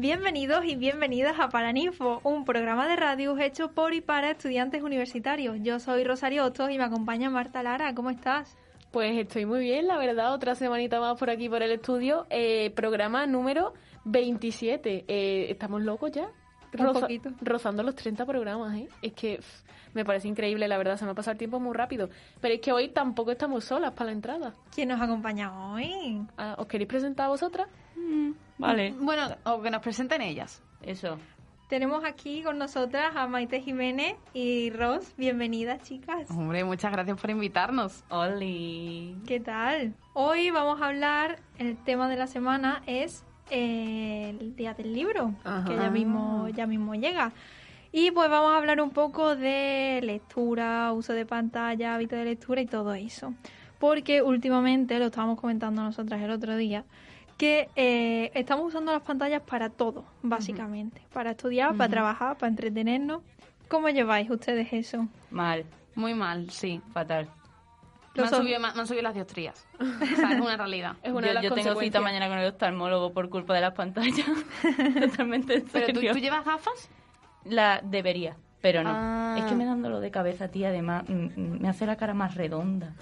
[0.00, 5.58] Bienvenidos y bienvenidas a Paraninfo, un programa de radio hecho por y para estudiantes universitarios.
[5.60, 7.94] Yo soy Rosario Hostos y me acompaña Marta Lara.
[7.94, 8.56] ¿Cómo estás?
[8.92, 10.32] Pues estoy muy bien, la verdad.
[10.32, 12.26] Otra semanita más por aquí, por el estudio.
[12.30, 15.04] Eh, programa número 27.
[15.06, 16.30] Eh, ¿Estamos locos ya?
[16.78, 17.30] Un poquito.
[17.42, 18.88] Rozando los 30 programas, ¿eh?
[19.02, 19.62] Es que pff,
[19.94, 20.96] me parece increíble, la verdad.
[20.96, 22.08] Se me ha pasado el tiempo muy rápido.
[22.40, 24.54] Pero es que hoy tampoco estamos solas para la entrada.
[24.74, 26.22] ¿Quién nos acompaña hoy?
[26.36, 27.68] Ah, ¿Os queréis presentar a vosotras?
[28.58, 28.94] Vale.
[28.98, 30.62] Bueno, o que nos presenten ellas.
[30.82, 31.18] Eso.
[31.68, 35.14] Tenemos aquí con nosotras a Maite Jiménez y Ros.
[35.16, 36.28] Bienvenidas, chicas.
[36.30, 38.02] Hombre, muchas gracias por invitarnos.
[38.08, 39.16] Oli.
[39.26, 39.94] ¿Qué tal?
[40.12, 45.32] Hoy vamos a hablar, el tema de la semana es eh, el Día del Libro,
[45.44, 45.64] Ajá.
[45.64, 47.32] que ya mismo, ya mismo llega.
[47.92, 52.60] Y pues vamos a hablar un poco de lectura, uso de pantalla, hábito de lectura
[52.60, 53.34] y todo eso.
[53.78, 56.84] Porque últimamente, lo estábamos comentando nosotras el otro día,
[57.36, 61.02] que eh, estamos usando las pantallas para todo, básicamente.
[61.12, 63.22] Para estudiar, para trabajar, para entretenernos.
[63.68, 65.08] ¿Cómo lleváis ustedes eso?
[65.30, 65.64] Mal.
[65.94, 66.80] Muy mal, sí.
[66.92, 67.28] Fatal.
[68.14, 69.66] Me han, subido, me han subido las diostrías.
[69.80, 70.96] O sea, es una realidad.
[71.02, 73.60] Es una yo de las yo tengo cita mañana con el oftalmólogo por culpa de
[73.62, 74.26] las pantallas.
[75.00, 76.90] Totalmente en ¿Pero tú llevas gafas?
[77.50, 78.90] La debería, pero no.
[78.92, 79.36] Ah.
[79.38, 80.68] Es que me dan dolor de cabeza, tía.
[80.68, 82.94] Además, mm, mm, me hace la cara más redonda.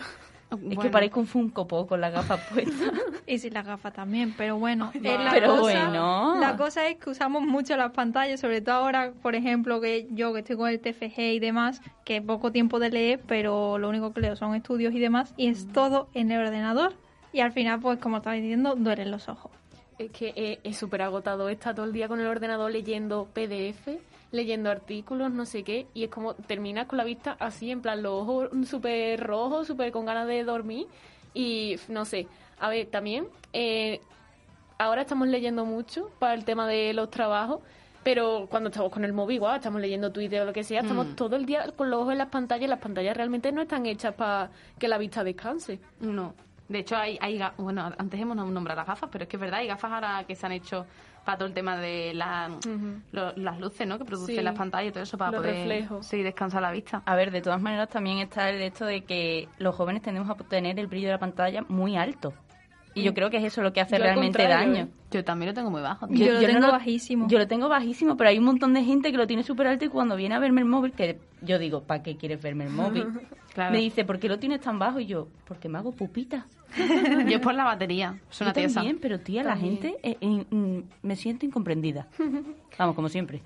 [0.71, 2.93] Es que parezco un Funko Pop con las gafas puestas.
[3.27, 6.41] Y sin las gafas también, pero bueno, es la Pero cosa, bueno.
[6.41, 10.33] La cosa es que usamos mucho las pantallas, sobre todo ahora, por ejemplo, que yo
[10.33, 14.15] que estoy con el TFG y demás, que poco tiempo de leer, pero lo único
[14.15, 16.95] que leo son estudios y demás, y es todo en el ordenador.
[17.35, 19.53] Y al final, pues como estaba diciendo, duelen los ojos.
[19.99, 21.51] Es que eh, es súper agotado.
[21.51, 23.99] Está todo el día con el ordenador leyendo PDF,
[24.31, 25.87] leyendo artículos, no sé qué.
[25.95, 29.93] Y es como terminas con la vista así, en plan, los ojos súper rojos, súper
[29.93, 30.87] con ganas de dormir.
[31.35, 32.27] Y no sé.
[32.59, 34.01] A ver, también, eh,
[34.79, 37.61] ahora estamos leyendo mucho para el tema de los trabajos.
[38.05, 41.15] Pero cuando estamos con el móvil, igual, estamos leyendo Twitter o lo que sea, estamos
[41.15, 42.71] todo el día con los ojos en las pantallas.
[42.71, 45.79] Las pantallas realmente no están hechas para que la vista descanse.
[46.01, 46.33] No.
[46.69, 49.61] De hecho, hay, hay bueno, antes hemos nombrado las gafas, pero es que es verdad,
[49.61, 50.87] hay gafas ahora que se han hecho
[51.25, 52.51] para todo el tema de la,
[53.13, 53.99] lo- las luces, ¿no?
[53.99, 54.43] Que producen Sí.
[54.43, 56.07] las pantallas y todo eso para Los poder reflejos.
[56.07, 57.03] sí, descansar la vista.
[57.05, 60.35] A ver, de todas maneras también está el hecho de que los jóvenes tendemos a
[60.45, 62.33] tener el brillo de la pantalla muy alto.
[62.95, 64.75] Y yo creo que es eso lo que hace Yo realmente daño.
[64.85, 64.89] ¿eh?
[65.13, 66.09] Yo también lo tengo muy bajo.
[66.11, 67.29] Yo lo no tengo bajísimo.
[67.29, 69.85] Yo lo tengo bajísimo, pero hay un montón de gente que lo tiene súper alto
[69.85, 72.71] y cuando viene a verme el móvil, que yo digo, ¿para qué quieres verme el
[72.71, 73.07] móvil?
[73.55, 73.73] Claro.
[73.73, 75.01] Me dice, ¿por qué lo tienes tan bajo?
[75.01, 76.47] Y yo, porque me hago pupita.
[76.77, 78.19] Yo es por la batería.
[78.31, 78.75] Es una Yo tiesa.
[78.77, 82.07] también, pero tía, la gente eh, eh, mm, me siento incomprendida.
[82.79, 83.43] Vamos, como siempre.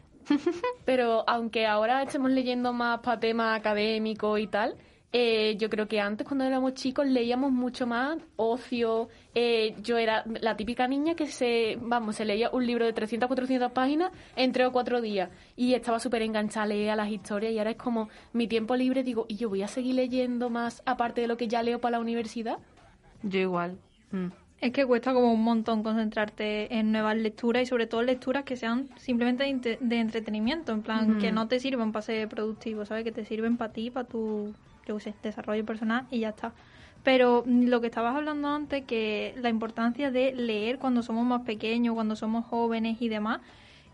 [0.84, 4.76] Pero aunque ahora estemos leyendo más para temas académicos y tal,
[5.14, 9.08] eh, yo creo que antes cuando éramos chicos leíamos mucho más ocio.
[9.34, 13.26] Eh, yo era la típica niña que se, vamos, se leía un libro de 300
[13.26, 17.10] 400 páginas en tres o cuatro días y estaba súper enganchada a leer a las
[17.10, 20.48] historias y ahora es como mi tiempo libre, digo, ¿y yo voy a seguir leyendo
[20.48, 22.58] más aparte de lo que ya leo para la universidad?
[23.22, 23.78] Yo igual.
[24.10, 24.28] Mm.
[24.60, 28.56] Es que cuesta como un montón concentrarte en nuevas lecturas y sobre todo lecturas que
[28.56, 29.42] sean simplemente
[29.80, 33.02] de, entretenimiento, en plan que no te sirven para ser productivo, ¿sabes?
[33.02, 34.54] Que te sirven para ti, para tu,
[34.86, 36.52] yo sé, desarrollo personal y ya está.
[37.02, 41.42] Pero mm, lo que estabas hablando antes, que la importancia de leer cuando somos más
[41.42, 43.40] pequeños, cuando somos jóvenes y demás.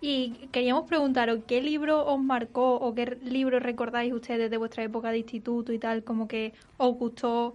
[0.00, 5.10] Y queríamos preguntaros, ¿qué libro os marcó o qué libro recordáis ustedes de vuestra época
[5.10, 7.54] de instituto y tal, como que os gustó,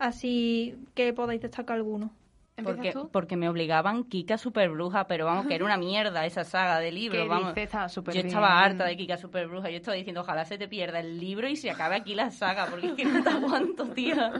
[0.00, 2.10] así que podáis destacar alguno?
[2.56, 3.08] ¿Empiezas Porque, tú?
[3.10, 6.92] porque me obligaban Kika Super Bruja, pero vamos, que era una mierda esa saga de
[6.92, 7.22] libros.
[7.22, 7.56] ¿Qué vamos.
[7.56, 8.26] Estaba súper Yo bien.
[8.26, 9.70] estaba harta de Kika Super Bruja.
[9.70, 12.66] Yo estaba diciendo, ojalá se te pierda el libro y se acabe aquí la saga,
[12.66, 14.32] porque es que no te aguanto, tía.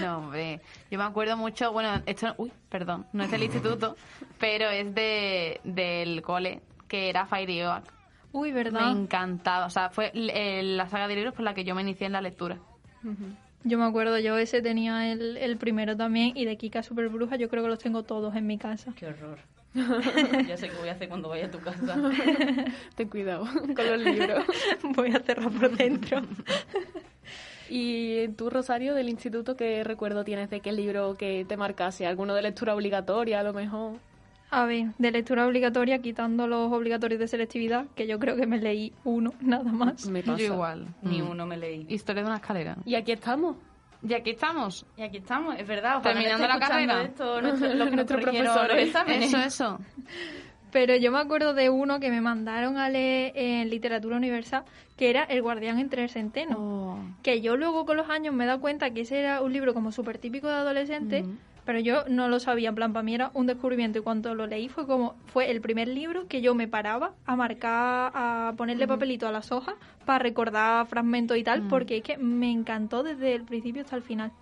[0.00, 0.60] No, hombre.
[0.90, 3.94] Yo me acuerdo mucho, bueno, esto, uy, perdón, no es del instituto,
[4.40, 7.84] pero es de, del cole, que era Fire y Oak.
[8.32, 8.90] Uy, Me ¿verdad?
[8.90, 9.66] encantaba.
[9.66, 12.12] O sea, fue eh, la saga de libros por la que yo me inicié en
[12.14, 12.58] la lectura.
[13.62, 17.36] Yo me acuerdo, yo ese tenía el, el primero también y de Kika Super Bruja
[17.36, 18.92] yo creo que los tengo todos en mi casa.
[18.96, 19.38] Qué horror.
[20.48, 21.96] ya sé qué voy a hacer cuando vaya a tu casa.
[22.96, 24.44] Ten cuidado con los libros.
[24.96, 26.22] Voy a cerrar por dentro.
[27.68, 32.04] Y tú, Rosario, del instituto, ¿qué recuerdo tienes de qué libro que te marcase?
[32.04, 33.98] ¿Alguno de lectura obligatoria, a lo mejor?
[34.52, 38.58] A ver, de lectura obligatoria, quitando los obligatorios de selectividad, que yo creo que me
[38.58, 40.06] leí uno, nada más.
[40.06, 40.38] Me pasa.
[40.38, 40.86] Yo igual.
[41.02, 41.30] Ni Mm.
[41.30, 41.86] uno me leí.
[41.88, 42.76] Historia de una escalera.
[42.84, 43.56] Y aquí estamos.
[44.02, 44.86] Y aquí estamos.
[44.96, 45.98] Y aquí estamos, es verdad.
[45.98, 47.02] Ojalá Terminando la carrera.
[47.02, 48.86] Esto, nuestro, los que profesores.
[48.88, 49.28] exámenes.
[49.34, 49.78] Eso, eso.
[50.72, 54.62] Pero yo me acuerdo de uno que me mandaron a leer en Literatura Universal,
[54.96, 56.56] que era El guardián entre el centeno.
[56.58, 56.98] Oh.
[57.24, 59.74] Que yo luego con los años me he dado cuenta que ese era un libro
[59.74, 61.24] como súper típico de adolescente,
[61.70, 62.70] pero yo no lo sabía.
[62.70, 65.60] En plan, para mí era un descubrimiento y cuando lo leí fue como, fue el
[65.60, 70.18] primer libro que yo me paraba a marcar, a ponerle papelito a las hojas para
[70.18, 74.32] recordar fragmentos y tal, porque es que me encantó desde el principio hasta el final.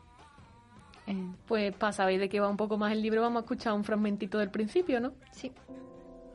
[1.06, 3.74] Eh, Pues para saber de qué va un poco más el libro, vamos a escuchar
[3.74, 5.12] un fragmentito del principio, ¿no?
[5.30, 5.52] Sí.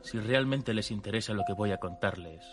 [0.02, 2.44] Si realmente les interesa lo que voy a contarles,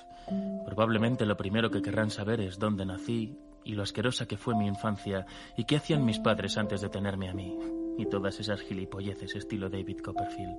[0.66, 4.66] probablemente lo primero que querrán saber es dónde nací y lo asquerosa que fue mi
[4.66, 7.56] infancia y qué hacían mis padres antes de tenerme a mí
[7.98, 10.58] y todas esas gilipolleces estilo David Copperfield.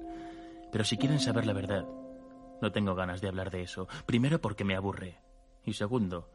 [0.70, 1.86] Pero si quieren saber la verdad,
[2.60, 3.88] no tengo ganas de hablar de eso.
[4.06, 5.18] Primero porque me aburre
[5.64, 6.28] y segundo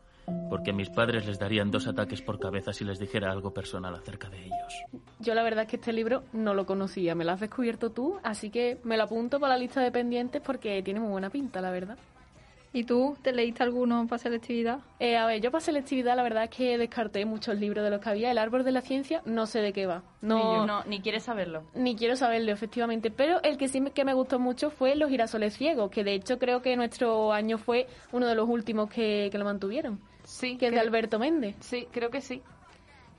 [0.50, 3.96] porque a mis padres les darían dos ataques por cabeza si les dijera algo personal
[3.96, 4.84] acerca de ellos.
[5.20, 8.20] Yo la verdad es que este libro no lo conocía, me lo has descubierto tú,
[8.24, 11.62] así que me lo apunto para la lista de pendientes porque tiene muy buena pinta,
[11.62, 11.98] la verdad.
[12.74, 14.80] ¿Y tú te leíste alguno para selectividad?
[15.00, 18.02] Eh, a ver, yo para selectividad la verdad es que descarté muchos libros de los
[18.02, 18.30] que había.
[18.30, 20.04] El árbol de la ciencia no sé de qué va.
[20.22, 20.66] Ni No, yo.
[20.68, 21.64] No, ni quieres saberlo.
[21.74, 23.10] Ni quiero saberlo, efectivamente.
[23.10, 26.14] Pero el que sí me- que me gustó mucho fue Los girasoles ciegos, que de
[26.14, 30.58] hecho creo que nuestro año fue uno de los últimos que, que lo mantuvieron, sí,
[30.58, 31.56] que es de Alberto Méndez.
[31.62, 32.42] Sí, creo que sí.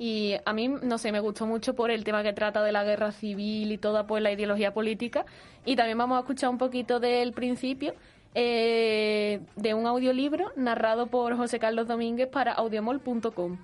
[0.01, 2.85] Y a mí, no sé, me gustó mucho por el tema que trata de la
[2.85, 5.25] guerra civil y toda pues la ideología política.
[5.65, 7.95] Y también vamos a escuchar un poquito del principio
[8.35, 13.59] eh, de un audiolibro narrado por José Carlos Domínguez para audiomol.com.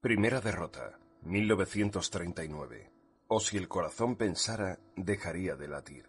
[0.00, 2.90] Primera derrota, 1939.
[3.28, 6.08] O si el corazón pensara, dejaría de latir.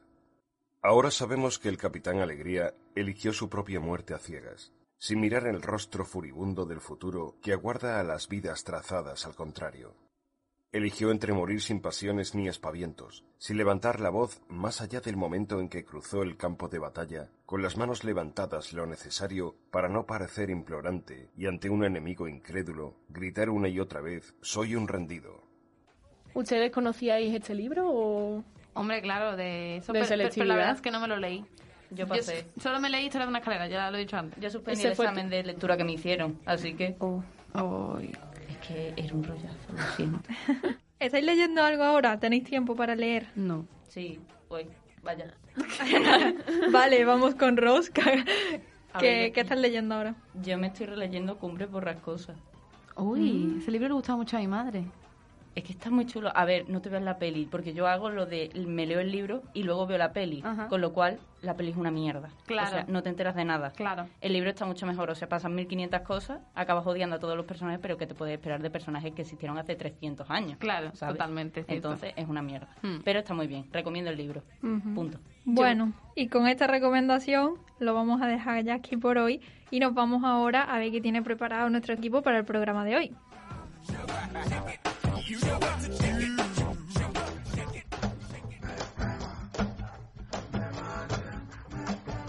[0.82, 5.62] Ahora sabemos que el capitán Alegría eligió su propia muerte a ciegas, sin mirar el
[5.62, 9.96] rostro furibundo del futuro que aguarda a las vidas trazadas al contrario.
[10.76, 15.62] Eligió entre morir sin pasiones ni espavientos, sin levantar la voz más allá del momento
[15.62, 20.06] en que cruzó el campo de batalla, con las manos levantadas lo necesario para no
[20.06, 25.42] parecer implorante y ante un enemigo incrédulo, gritar una y otra vez, soy un rendido.
[26.34, 28.44] ¿Ustedes conocíais este libro o...?
[28.74, 29.94] Hombre, claro, de eso.
[29.94, 31.46] De pero, pero- la verdad es que no me lo leí.
[31.92, 32.40] Yo pasé.
[32.40, 34.38] s- solo me leí Historia de una escalera, ya lo he dicho antes.
[34.44, 36.98] Yo suspendí Ese el examen de lectura que me hicieron, así que...
[37.54, 38.12] Ay.
[38.12, 38.18] Es
[38.68, 40.30] que era un rollazo, lo siento.
[41.00, 42.20] ¿Estáis leyendo algo ahora?
[42.20, 43.28] ¿Tenéis tiempo para leer?
[43.36, 43.66] No.
[43.90, 44.20] Sí,
[44.50, 44.68] voy,
[45.04, 45.34] vaya.
[46.72, 47.90] vale, vamos con Ross.
[47.90, 48.24] ¿Qué,
[49.34, 50.16] qué- estás leyendo ahora?
[50.42, 52.36] Yo me estoy releyendo Cumbre Borrascosa.
[52.96, 54.86] Uy, ese libro le gustaba mucho a mi madre.
[55.56, 56.32] Es que está muy chulo.
[56.36, 59.10] A ver, no te veas la peli, porque yo hago lo de me leo el
[59.10, 60.68] libro y luego veo la peli, Ajá.
[60.68, 62.30] con lo cual la peli es una mierda.
[62.46, 62.68] Claro.
[62.68, 63.72] O sea, no te enteras de nada.
[63.72, 64.08] Claro.
[64.20, 67.46] El libro está mucho mejor, o sea, pasan 1500 cosas, acabas odiando a todos los
[67.46, 70.58] personajes, pero que te puedes esperar de personajes que existieron hace 300 años.
[70.60, 71.16] Claro, ¿sabes?
[71.16, 71.74] totalmente, cierto.
[71.74, 72.68] Entonces es una mierda.
[72.82, 72.98] Hmm.
[73.06, 74.44] Pero está muy bien, recomiendo el libro.
[74.60, 75.20] Punto.
[75.46, 79.40] Bueno, y con esta recomendación lo vamos a dejar ya aquí por hoy
[79.72, 82.96] y nos vamos ahora a ver qué tiene preparado nuestro equipo para el programa de
[82.98, 83.16] hoy.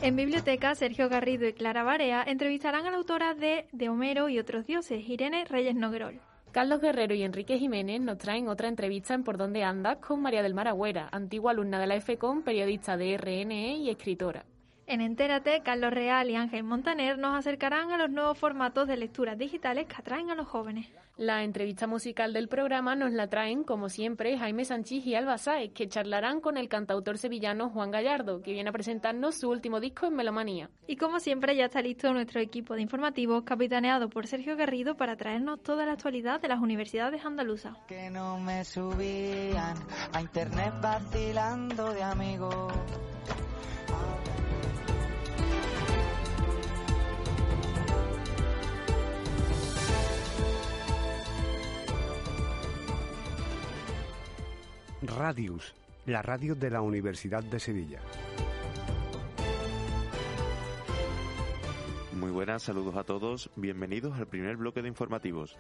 [0.01, 4.39] En biblioteca, Sergio Garrido y Clara Barea entrevistarán a la autora de De Homero y
[4.39, 6.21] otros dioses, Irene Reyes Noguerol.
[6.53, 10.43] Carlos Guerrero y Enrique Jiménez nos traen otra entrevista en Por dónde andas con María
[10.43, 14.47] del Mar Agüera, antigua alumna de la FECOM, periodista de RNE y escritora.
[14.89, 19.37] En Entérate, Carlos Real y Ángel Montaner nos acercarán a los nuevos formatos de lecturas
[19.37, 20.87] digitales que atraen a los jóvenes.
[21.17, 25.73] La entrevista musical del programa nos la traen, como siempre, Jaime Sanchís y Alba Sáez,
[25.73, 30.07] que charlarán con el cantautor sevillano Juan Gallardo, que viene a presentarnos su último disco
[30.07, 30.71] en Melomanía.
[30.87, 35.17] Y como siempre ya está listo nuestro equipo de informativos capitaneado por Sergio Garrido para
[35.17, 37.77] traernos toda la actualidad de las universidades andaluzas.
[37.89, 39.77] que no me subían
[40.13, 42.73] a internet vacilando de amigos.
[55.03, 58.01] Radius, la radio de la Universidad de Sevilla.
[62.13, 63.51] Muy buenas, saludos a todos.
[63.57, 65.57] Bienvenidos al primer bloque de informativos.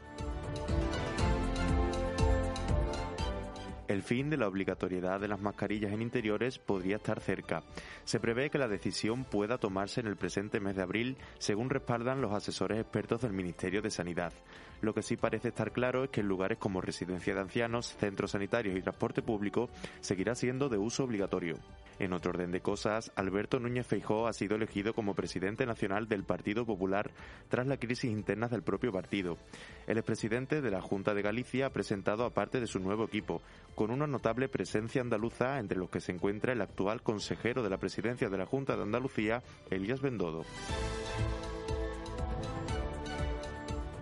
[3.88, 7.62] El fin de la obligatoriedad de las mascarillas en interiores podría estar cerca.
[8.04, 12.20] Se prevé que la decisión pueda tomarse en el presente mes de abril, según respaldan
[12.20, 14.32] los asesores expertos del Ministerio de Sanidad.
[14.80, 18.32] Lo que sí parece estar claro es que en lugares como residencia de ancianos, centros
[18.32, 21.56] sanitarios y transporte público seguirá siendo de uso obligatorio.
[21.98, 26.24] En otro orden de cosas, Alberto Núñez Feijó ha sido elegido como presidente nacional del
[26.24, 27.10] Partido Popular
[27.48, 29.38] tras la crisis interna del propio partido.
[29.86, 33.40] El expresidente de la Junta de Galicia ha presentado a parte de su nuevo equipo,
[33.74, 37.78] con una notable presencia andaluza entre los que se encuentra el actual consejero de la
[37.78, 40.44] presidencia de la Junta de Andalucía, Elías Bendodo.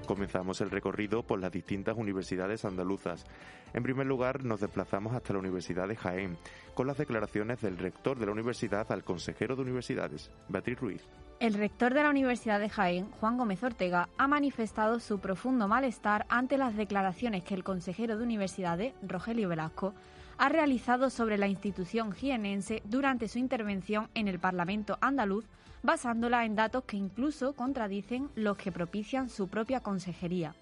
[0.06, 3.24] Comenzamos el recorrido por las distintas universidades andaluzas.
[3.72, 6.36] En primer lugar, nos desplazamos hasta la Universidad de Jaén,
[6.74, 11.02] con las declaraciones del rector de la universidad al consejero de universidades, Beatriz Ruiz.
[11.40, 16.26] El rector de la Universidad de Jaén, Juan Gómez Ortega, ha manifestado su profundo malestar
[16.28, 19.94] ante las declaraciones que el consejero de universidades, Rogelio Velasco,
[20.38, 25.46] ha realizado sobre la institución jienense durante su intervención en el Parlamento andaluz,
[25.84, 30.54] basándola en datos que incluso contradicen los que propician su propia consejería.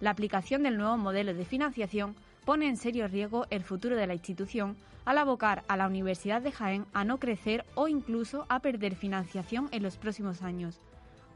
[0.00, 2.14] La aplicación del nuevo modelo de financiación
[2.44, 4.76] pone en serio riesgo el futuro de la institución
[5.06, 9.68] al abocar a la Universidad de Jaén a no crecer o incluso a perder financiación
[9.72, 10.78] en los próximos años.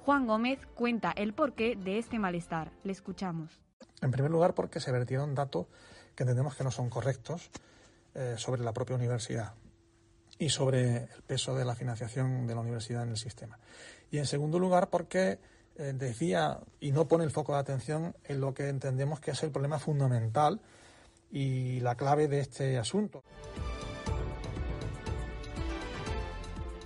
[0.05, 2.71] Juan Gómez cuenta el porqué de este malestar.
[2.85, 3.59] Le escuchamos.
[4.03, 5.67] En primer lugar, porque se vertieron datos
[6.15, 7.51] que entendemos que no son correctos
[8.15, 9.55] eh, sobre la propia universidad
[10.45, 13.59] y sobre el peso de la financiación de la universidad en el sistema.
[14.11, 15.39] Y en segundo lugar, porque
[15.77, 19.43] eh, decía y no pone el foco de atención en lo que entendemos que es
[19.43, 20.61] el problema fundamental
[21.33, 23.25] y la clave de este asunto.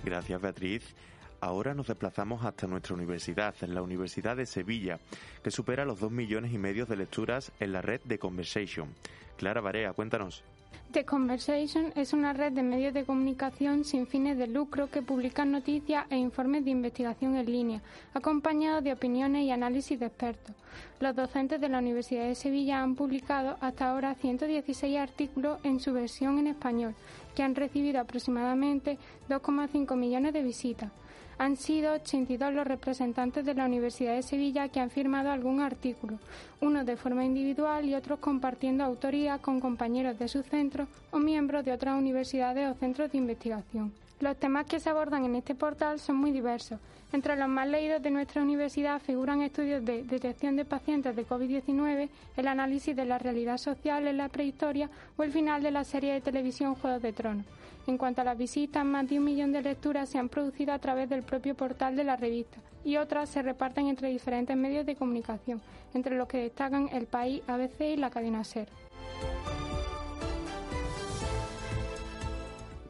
[0.05, 0.95] Gracias, Beatriz.
[1.41, 4.99] Ahora nos desplazamos hasta nuestra universidad, en la Universidad de Sevilla,
[5.43, 8.93] que supera los dos millones y medio de lecturas en la red de Conversation.
[9.37, 10.43] Clara Barea, cuéntanos.
[10.91, 15.51] The Conversation es una red de medios de comunicación sin fines de lucro que publican
[15.51, 17.83] noticias e informes de investigación en línea,
[18.15, 20.55] acompañados de opiniones y análisis de expertos.
[20.99, 25.93] Los docentes de la Universidad de Sevilla han publicado hasta ahora 116 artículos en su
[25.93, 26.95] versión en español,
[27.35, 28.97] que han recibido aproximadamente
[29.29, 30.91] 2,5 millones de visitas.
[31.39, 36.19] Han sido 82 los representantes de la Universidad de Sevilla que han firmado algún artículo,
[36.59, 41.63] unos de forma individual y otros compartiendo autoría con compañeros de su centro o miembros
[41.63, 43.93] de otras universidades o centros de investigación.
[44.19, 46.77] Los temas que se abordan en este portal son muy diversos.
[47.13, 52.09] Entre los más leídos de nuestra universidad figuran estudios de detección de pacientes de COVID-19,
[52.35, 56.11] el análisis de la realidad social en la prehistoria o el final de la serie
[56.11, 57.45] de televisión Juegos de Tronos.
[57.89, 60.77] En cuanto a las visitas, más de un millón de lecturas se han producido a
[60.77, 64.95] través del propio portal de la revista y otras se reparten entre diferentes medios de
[64.95, 65.59] comunicación,
[65.95, 68.69] entre los que destacan El País, ABC y la cadena SER.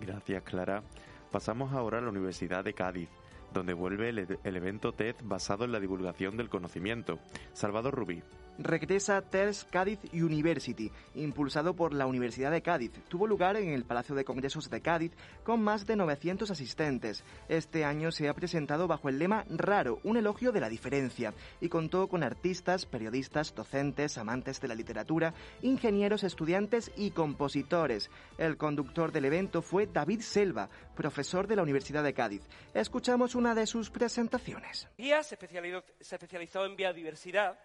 [0.02, 0.84] Gracias, Clara.
[1.32, 3.08] Pasamos ahora a la Universidad de Cádiz,
[3.54, 7.20] donde vuelve el, el evento TED basado en la divulgación del conocimiento.
[7.54, 8.22] Salvador Rubí.
[8.60, 12.92] Regresa TEDS Cádiz University, impulsado por la Universidad de Cádiz.
[13.08, 15.14] Tuvo lugar en el Palacio de Congresos de Cádiz
[15.44, 17.24] con más de 900 asistentes.
[17.48, 21.70] Este año se ha presentado bajo el lema Raro, un elogio de la diferencia, y
[21.70, 28.10] contó con artistas, periodistas, docentes, amantes de la literatura, ingenieros, estudiantes y compositores.
[28.38, 32.44] El conductor del evento fue David Selva, profesor de la Universidad de Cádiz.
[32.74, 34.88] Escuchamos una de sus presentaciones.
[34.98, 37.58] Guía especializó en biodiversidad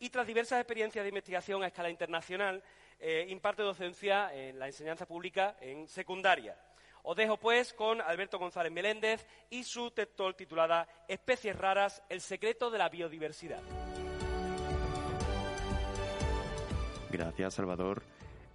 [0.00, 2.62] y tras diversas experiencias de investigación a escala internacional,
[3.00, 6.56] eh, imparte docencia en la enseñanza pública en secundaria.
[7.02, 12.20] Os dejo pues con Alberto González Meléndez y su TED Talk titulada Especies raras, el
[12.20, 13.62] secreto de la biodiversidad.
[17.10, 18.02] Gracias, Salvador.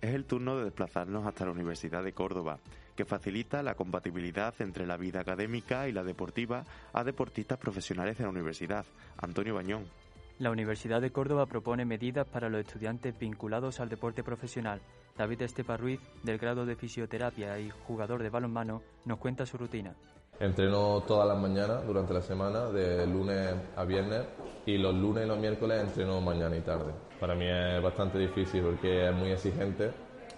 [0.01, 2.59] Es el turno de desplazarnos hasta la Universidad de Córdoba,
[2.95, 8.25] que facilita la compatibilidad entre la vida académica y la deportiva a deportistas profesionales de
[8.25, 8.85] la universidad.
[9.17, 10.02] Antonio Bañón.
[10.39, 14.81] La Universidad de Córdoba propone medidas para los estudiantes vinculados al deporte profesional.
[15.15, 19.93] David Estepa Ruiz, del grado de fisioterapia y jugador de balonmano, nos cuenta su rutina.
[20.39, 24.25] Entreno todas las mañanas durante la semana, de lunes a viernes,
[24.65, 26.91] y los lunes y los miércoles entreno mañana y tarde.
[27.19, 29.91] Para mí es bastante difícil porque es muy exigente,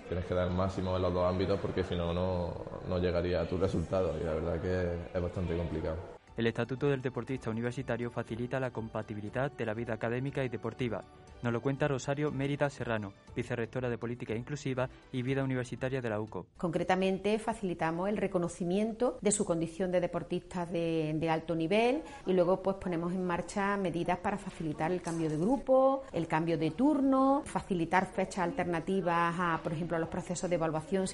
[0.07, 3.47] tienes que dar el máximo en los dos ámbitos porque si no, no, llegaría a
[3.47, 6.14] tus resultados y la verdad que es bastante complicado.
[6.37, 11.01] El Estatuto del Deportista Universitario facilita la compatibilidad de la vida académica y deportiva.
[11.41, 16.19] Nos lo cuenta Rosario Mérida Serrano, vicerrectora de Política Inclusiva y Vida Universitaria de la
[16.19, 16.47] UCO.
[16.57, 22.61] Concretamente, facilitamos el reconocimiento de su condición de deportistas de, de alto nivel y luego
[22.61, 27.43] pues ponemos en marcha medidas para facilitar el cambio de grupo, el cambio de turno,
[27.45, 31.05] facilitar fechas alternativas a, por ejemplo, a los procesos de evaluación.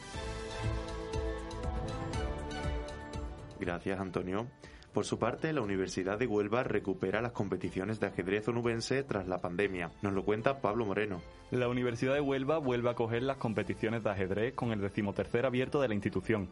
[3.60, 4.48] Gracias, Antonio.
[4.94, 9.38] Por su parte, la Universidad de Huelva recupera las competiciones de ajedrez onubense tras la
[9.38, 9.90] pandemia.
[10.02, 11.22] Nos lo cuenta Pablo Moreno.
[11.50, 15.80] La Universidad de Huelva vuelve a coger las competiciones de ajedrez con el decimotercer abierto
[15.80, 16.50] de la institución.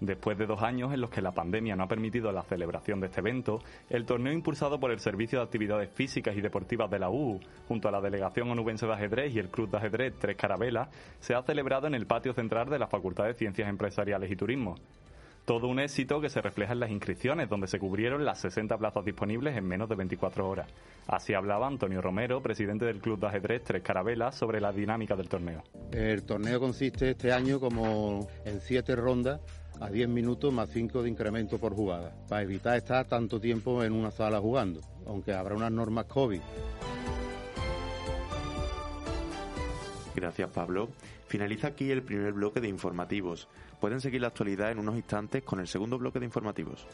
[0.00, 3.08] Después de dos años en los que la pandemia no ha permitido la celebración de
[3.08, 3.60] este evento,
[3.90, 7.38] el torneo impulsado por el Servicio de Actividades Físicas y Deportivas de la U,
[7.68, 10.88] junto a la Delegación Onubense de Ajedrez y el Club de Ajedrez Tres Carabelas,
[11.20, 14.76] se ha celebrado en el patio central de la Facultad de Ciencias Empresariales y Turismo.
[15.44, 19.04] Todo un éxito que se refleja en las inscripciones, donde se cubrieron las 60 plazas
[19.04, 20.68] disponibles en menos de 24 horas.
[21.06, 25.28] Así hablaba Antonio Romero, presidente del Club de Ajedrez Tres Carabelas, sobre la dinámica del
[25.28, 25.62] torneo.
[25.92, 29.42] El torneo consiste este año como en siete rondas
[29.80, 33.92] a 10 minutos más 5 de incremento por jugada, para evitar estar tanto tiempo en
[33.92, 36.40] una sala jugando, aunque habrá unas normas COVID.
[40.14, 40.88] Gracias, Pablo.
[41.26, 43.48] Finaliza aquí el primer bloque de informativos.
[43.80, 46.86] Pueden seguir la actualidad en unos instantes con el segundo bloque de informativos.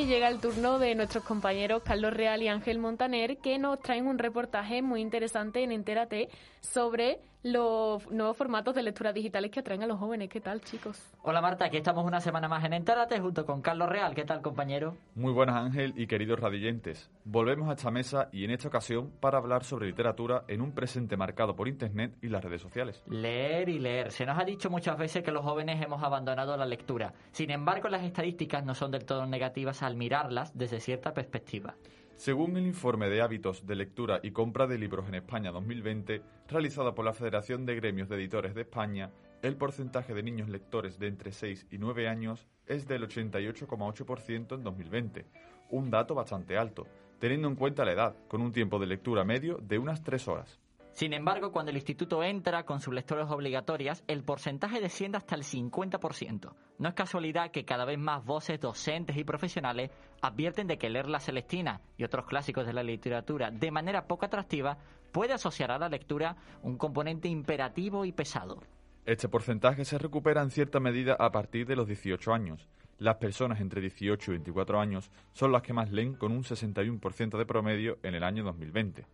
[0.00, 4.06] Y llega el turno de nuestros compañeros Carlos Real y Ángel Montaner, que nos traen
[4.06, 6.30] un reportaje muy interesante en Entérate
[6.62, 10.28] sobre los nuevos formatos de lecturas digitales que atraen a los jóvenes.
[10.28, 11.02] ¿Qué tal, chicos?
[11.22, 14.14] Hola Marta, aquí estamos una semana más en Entérate junto con Carlos Real.
[14.14, 14.96] ¿Qué tal, compañero?
[15.14, 17.10] Muy buenas Ángel y queridos radioyentes.
[17.24, 21.16] Volvemos a esta mesa y en esta ocasión para hablar sobre literatura en un presente
[21.16, 23.02] marcado por Internet y las redes sociales.
[23.08, 24.12] Leer y leer.
[24.12, 27.14] Se nos ha dicho muchas veces que los jóvenes hemos abandonado la lectura.
[27.32, 31.74] Sin embargo, las estadísticas no son del todo negativas al mirarlas desde cierta perspectiva.
[32.20, 36.94] Según el informe de hábitos de lectura y compra de libros en España 2020, realizado
[36.94, 39.10] por la Federación de Gremios de Editores de España,
[39.40, 44.62] el porcentaje de niños lectores de entre 6 y 9 años es del 88,8% en
[44.62, 45.24] 2020,
[45.70, 46.86] un dato bastante alto,
[47.18, 50.60] teniendo en cuenta la edad, con un tiempo de lectura medio de unas 3 horas.
[50.92, 55.44] Sin embargo, cuando el instituto entra con sus lecturas obligatorias, el porcentaje desciende hasta el
[55.44, 56.52] 50%.
[56.78, 61.08] No es casualidad que cada vez más voces docentes y profesionales advierten de que leer
[61.08, 64.78] La Celestina y otros clásicos de la literatura de manera poco atractiva
[65.12, 68.62] puede asociar a la lectura un componente imperativo y pesado.
[69.06, 72.68] Este porcentaje se recupera en cierta medida a partir de los 18 años.
[72.98, 77.38] Las personas entre 18 y 24 años son las que más leen con un 61%
[77.38, 79.06] de promedio en el año 2020.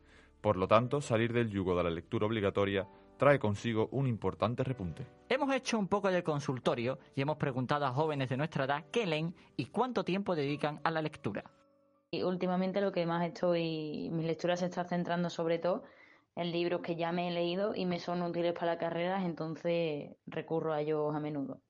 [0.47, 5.05] Por lo tanto, salir del yugo de la lectura obligatoria trae consigo un importante repunte.
[5.29, 9.07] Hemos hecho un poco de consultorio y hemos preguntado a jóvenes de nuestra edad qué
[9.07, 11.51] leen y cuánto tiempo dedican a la lectura.
[12.13, 15.83] Y últimamente lo que más estoy, mis lecturas se están centrando sobre todo
[16.37, 20.15] en libros que ya me he leído y me son útiles para la carrera, entonces
[20.29, 21.61] recurro a ellos a menudo.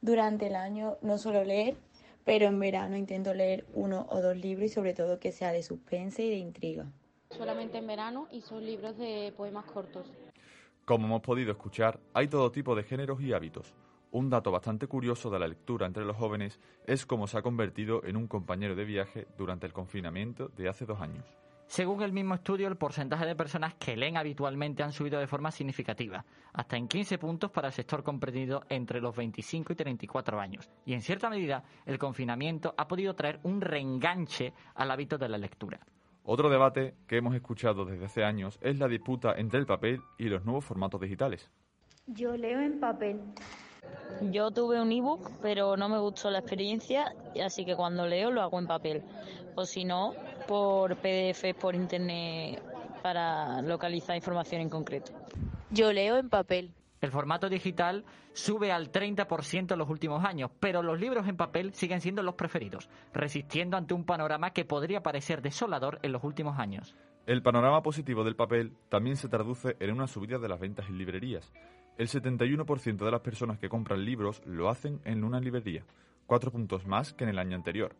[0.00, 1.76] Durante el año no suelo leer,
[2.24, 5.64] pero en verano intento leer uno o dos libros y sobre todo que sea de
[5.64, 6.86] suspense y de intriga.
[7.36, 10.06] Solamente en verano y son libros de poemas cortos.
[10.84, 13.74] Como hemos podido escuchar, hay todo tipo de géneros y hábitos.
[14.12, 18.04] Un dato bastante curioso de la lectura entre los jóvenes es cómo se ha convertido
[18.04, 21.24] en un compañero de viaje durante el confinamiento de hace dos años.
[21.66, 25.50] Según el mismo estudio, el porcentaje de personas que leen habitualmente han subido de forma
[25.50, 30.70] significativa, hasta en 15 puntos para el sector comprendido entre los 25 y 34 años.
[30.84, 35.38] Y en cierta medida, el confinamiento ha podido traer un reenganche al hábito de la
[35.38, 35.80] lectura.
[36.26, 40.24] Otro debate que hemos escuchado desde hace años es la disputa entre el papel y
[40.24, 41.50] los nuevos formatos digitales.
[42.06, 43.20] Yo leo en papel.
[44.30, 48.40] Yo tuve un ebook, pero no me gustó la experiencia, así que cuando leo lo
[48.40, 49.02] hago en papel.
[49.54, 50.14] O si no,
[50.48, 52.62] por PDF, por internet,
[53.02, 55.12] para localizar información en concreto.
[55.70, 56.72] Yo leo en papel.
[57.04, 61.74] El formato digital sube al 30% en los últimos años, pero los libros en papel
[61.74, 66.58] siguen siendo los preferidos, resistiendo ante un panorama que podría parecer desolador en los últimos
[66.58, 66.96] años.
[67.26, 70.96] El panorama positivo del papel también se traduce en una subida de las ventas en
[70.96, 71.52] librerías.
[71.98, 75.84] El 71% de las personas que compran libros lo hacen en una librería,
[76.24, 77.94] cuatro puntos más que en el año anterior.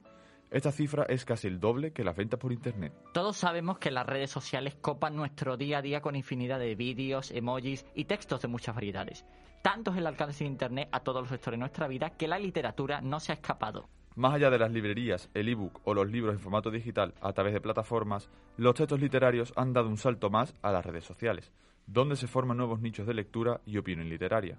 [0.51, 2.93] Esta cifra es casi el doble que las ventas por Internet.
[3.13, 7.31] Todos sabemos que las redes sociales copan nuestro día a día con infinidad de vídeos,
[7.31, 9.25] emojis y textos de muchas variedades.
[9.63, 12.39] Tanto es el alcance de Internet a todos los sectores de nuestra vida que la
[12.39, 13.89] literatura no se ha escapado.
[14.17, 17.53] Más allá de las librerías, el ebook o los libros en formato digital a través
[17.53, 21.51] de plataformas, los textos literarios han dado un salto más a las redes sociales,
[21.89, 24.59] donde se forman nuevos nichos de lectura y opinión literaria.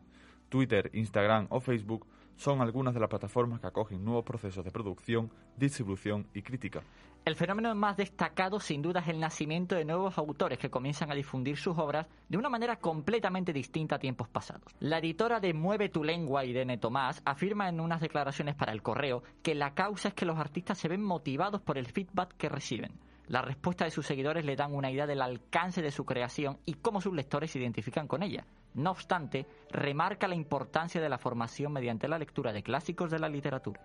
[0.49, 5.31] Twitter, Instagram o Facebook son algunas de las plataformas que acogen nuevos procesos de producción,
[5.57, 6.81] distribución y crítica.
[7.25, 11.15] El fenómeno más destacado sin duda es el nacimiento de nuevos autores que comienzan a
[11.15, 14.75] difundir sus obras de una manera completamente distinta a tiempos pasados.
[14.79, 19.23] La editora de Mueve tu lengua, Irene Tomás, afirma en unas declaraciones para el correo
[19.41, 22.91] que la causa es que los artistas se ven motivados por el feedback que reciben.
[23.27, 26.75] La respuesta de sus seguidores le dan una idea del alcance de su creación y
[26.75, 28.45] cómo sus lectores se identifican con ella.
[28.75, 33.29] No obstante, remarca la importancia de la formación mediante la lectura de clásicos de la
[33.29, 33.81] literatura.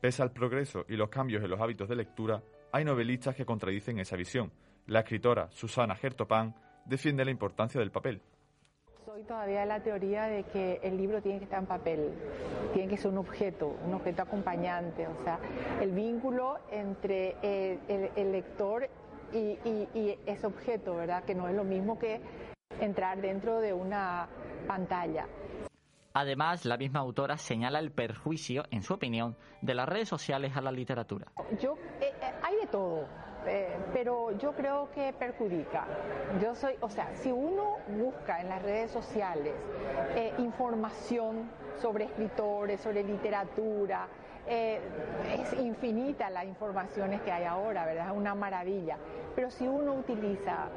[0.00, 3.98] Pese al progreso y los cambios en los hábitos de lectura, hay novelistas que contradicen
[3.98, 4.50] esa visión.
[4.86, 6.54] La escritora Susana Gertopan
[6.86, 8.22] defiende la importancia del papel.
[9.04, 12.12] Soy todavía de la teoría de que el libro tiene que estar en papel,
[12.72, 15.38] tiene que ser un objeto, un objeto acompañante, o sea,
[15.80, 18.88] el vínculo entre el, el- el lector
[19.32, 21.24] y, y- y ese objeto, ¿verdad?
[21.24, 22.20] Que no es lo mismo que
[22.80, 24.28] entrar dentro de una
[24.66, 25.26] pantalla.
[26.12, 30.60] Además, la misma autora señala el perjuicio, en su opinión, de las redes sociales a
[30.60, 31.28] la literatura.
[31.60, 33.06] Yo, eh, eh, hay de todo,
[33.46, 35.86] eh, pero yo creo que perjudica.
[36.42, 39.54] Yo soy, o sea, si uno busca en las redes sociales
[40.14, 44.08] eh, información sobre escritores, sobre literatura,
[44.46, 44.80] eh,
[45.38, 48.10] es infinita las informaciones que hay ahora, ¿verdad?
[48.10, 48.96] Es una maravilla.
[49.34, 50.68] Pero si uno utiliza,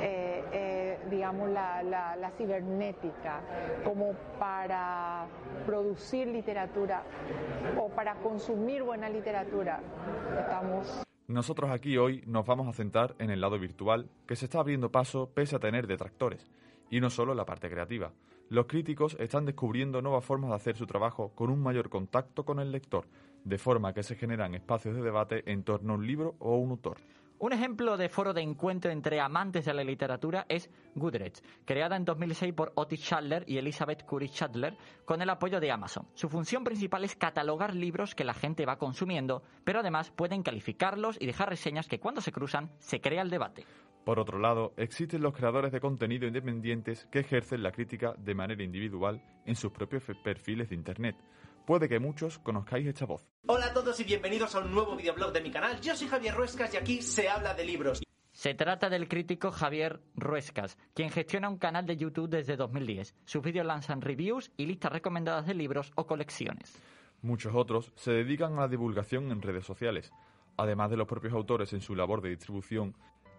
[0.00, 3.40] eh, eh, digamos, la, la- la cibernética
[3.84, 5.26] como para
[5.66, 7.02] producir literatura
[7.78, 9.80] o para consumir buena literatura,
[10.38, 14.60] estamos Nosotros aquí hoy nos vamos a centrar en el lado virtual, que se está
[14.60, 16.50] abriendo paso pese a tener detractores,
[16.90, 18.10] y no solo la parte creativa.
[18.50, 22.60] Los críticos están descubriendo nuevas formas de hacer su trabajo con un mayor contacto con
[22.60, 23.06] el lector,
[23.44, 26.70] de forma que se generan espacios de debate en torno a un libro o un
[26.70, 26.96] autor.
[27.40, 32.06] Un ejemplo de foro de encuentro entre amantes de la literatura es Goodreads, creada en
[32.06, 36.08] 2006 por Otis Schadler y Elizabeth Curry Schadler con el apoyo de Amazon.
[36.14, 41.16] Su función principal es catalogar libros que la gente va consumiendo, pero además pueden calificarlos
[41.20, 43.66] y dejar reseñas que cuando se cruzan se crea el debate.
[44.08, 48.62] Por otro lado, existen los creadores de contenido independientes que ejercen la crítica de manera
[48.62, 51.14] individual en sus propios perfiles de Internet.
[51.66, 53.22] Puede que muchos conozcáis esta voz.
[53.48, 55.78] Hola a todos y bienvenidos a un nuevo videoblog de mi canal.
[55.82, 58.02] Yo soy Javier Ruescas y aquí se habla de libros.
[58.32, 63.14] Se trata del crítico Javier Ruescas, quien gestiona un canal de YouTube desde 2010.
[63.26, 66.82] Sus vídeos lanzan reviews y listas recomendadas de libros o colecciones.
[67.20, 70.14] Muchos otros se dedican a la divulgación en redes sociales.
[70.56, 72.96] Además de los propios autores en su labor de distribución,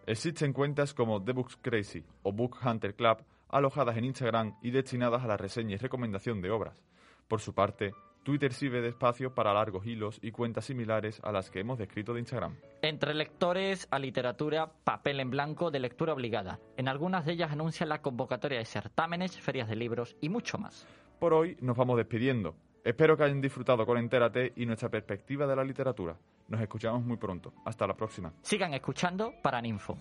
[0.09, 5.23] existen cuentas como The Books Crazy o Book Hunter Club alojadas en Instagram y destinadas
[5.23, 6.83] a la reseña y recomendación de obras.
[7.27, 7.93] Por su parte,
[8.23, 12.13] Twitter sirve de espacio para largos hilos y cuentas similares a las que hemos descrito
[12.15, 12.55] de Instagram.
[12.81, 16.59] Entre lectores a literatura, papel en blanco de lectura obligada.
[16.75, 20.87] En algunas de ellas anuncian la convocatoria de certámenes, ferias de libros y mucho más.
[21.19, 22.55] Por hoy nos vamos despidiendo.
[22.83, 26.15] Espero que hayan disfrutado con Entérate y nuestra perspectiva de la literatura.
[26.47, 27.53] Nos escuchamos muy pronto.
[27.65, 28.33] Hasta la próxima.
[28.41, 29.97] Sigan escuchando para Ninfo.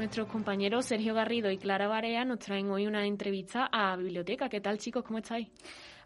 [0.00, 4.48] Nuestros compañeros Sergio Garrido y Clara Barea nos traen hoy una entrevista a Biblioteca.
[4.48, 5.04] ¿Qué tal, chicos?
[5.04, 5.48] ¿Cómo estáis?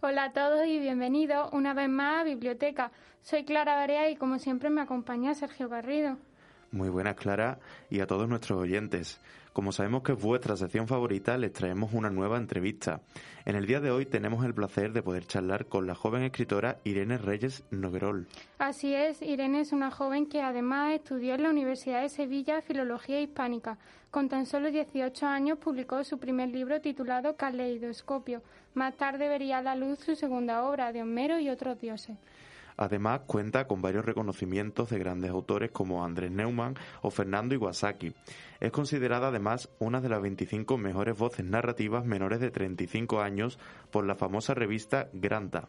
[0.00, 2.90] Hola a todos y bienvenidos una vez más a Biblioteca.
[3.22, 6.18] Soy Clara Barea y como siempre me acompaña Sergio Garrido.
[6.72, 9.20] Muy buenas, Clara, y a todos nuestros oyentes.
[9.54, 13.02] Como sabemos que es vuestra sección favorita, les traemos una nueva entrevista.
[13.44, 16.78] En el día de hoy tenemos el placer de poder charlar con la joven escritora
[16.82, 18.26] Irene Reyes Noguerol.
[18.58, 23.20] Así es, Irene es una joven que además estudió en la Universidad de Sevilla Filología
[23.20, 23.78] Hispánica.
[24.10, 28.42] Con tan solo 18 años publicó su primer libro titulado Caleidoscopio.
[28.74, 32.16] Más tarde vería a la luz su segunda obra, de Homero y otros dioses.
[32.76, 38.14] Además, cuenta con varios reconocimientos de grandes autores como Andrés Neumann o Fernando Iwasaki.
[38.60, 43.58] Es considerada además una de las 25 mejores voces narrativas menores de 35 años
[43.90, 45.68] por la famosa revista Granta.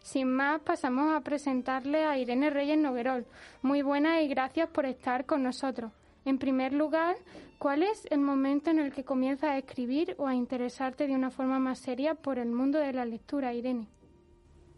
[0.00, 3.26] Sin más, pasamos a presentarle a Irene Reyes Noguerol.
[3.62, 5.90] Muy buenas y gracias por estar con nosotros.
[6.24, 7.16] En primer lugar,
[7.58, 11.30] ¿cuál es el momento en el que comienzas a escribir o a interesarte de una
[11.30, 13.88] forma más seria por el mundo de la lectura, Irene?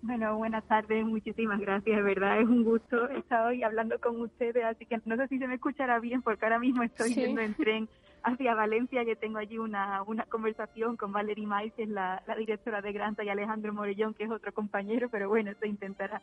[0.01, 4.65] Bueno, buenas tardes, muchísimas gracias, de verdad es un gusto estar hoy hablando con ustedes,
[4.65, 7.21] así que no sé si se me escuchará bien porque ahora mismo estoy Sí.
[7.21, 7.89] yendo en tren,
[8.23, 12.37] hacia Valencia, que tengo allí una, una conversación con Valerie May, que es la, la
[12.37, 16.23] directora de Granta, y Alejandro Morellón, que es otro compañero, pero bueno, se intentará.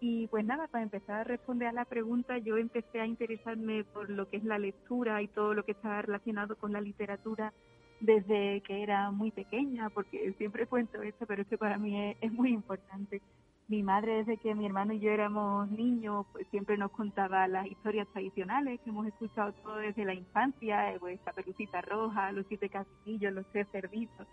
[0.00, 4.08] Y pues nada, para empezar a responder a la pregunta, yo empecé a interesarme por
[4.10, 7.52] lo que es la lectura y todo lo que está relacionado con la literatura
[8.00, 12.32] desde que era muy pequeña, porque siempre cuento esto, pero es que para mí es,
[12.32, 13.22] muy importante.
[13.68, 17.66] Mi madre, desde que mi hermano y yo éramos niños, pues siempre nos contaba las
[17.66, 22.68] historias tradicionales que hemos escuchado todo desde la infancia, eh, pues Caperucita Roja, Los Siete
[22.68, 24.26] Castillos, Los Tres Cerditos.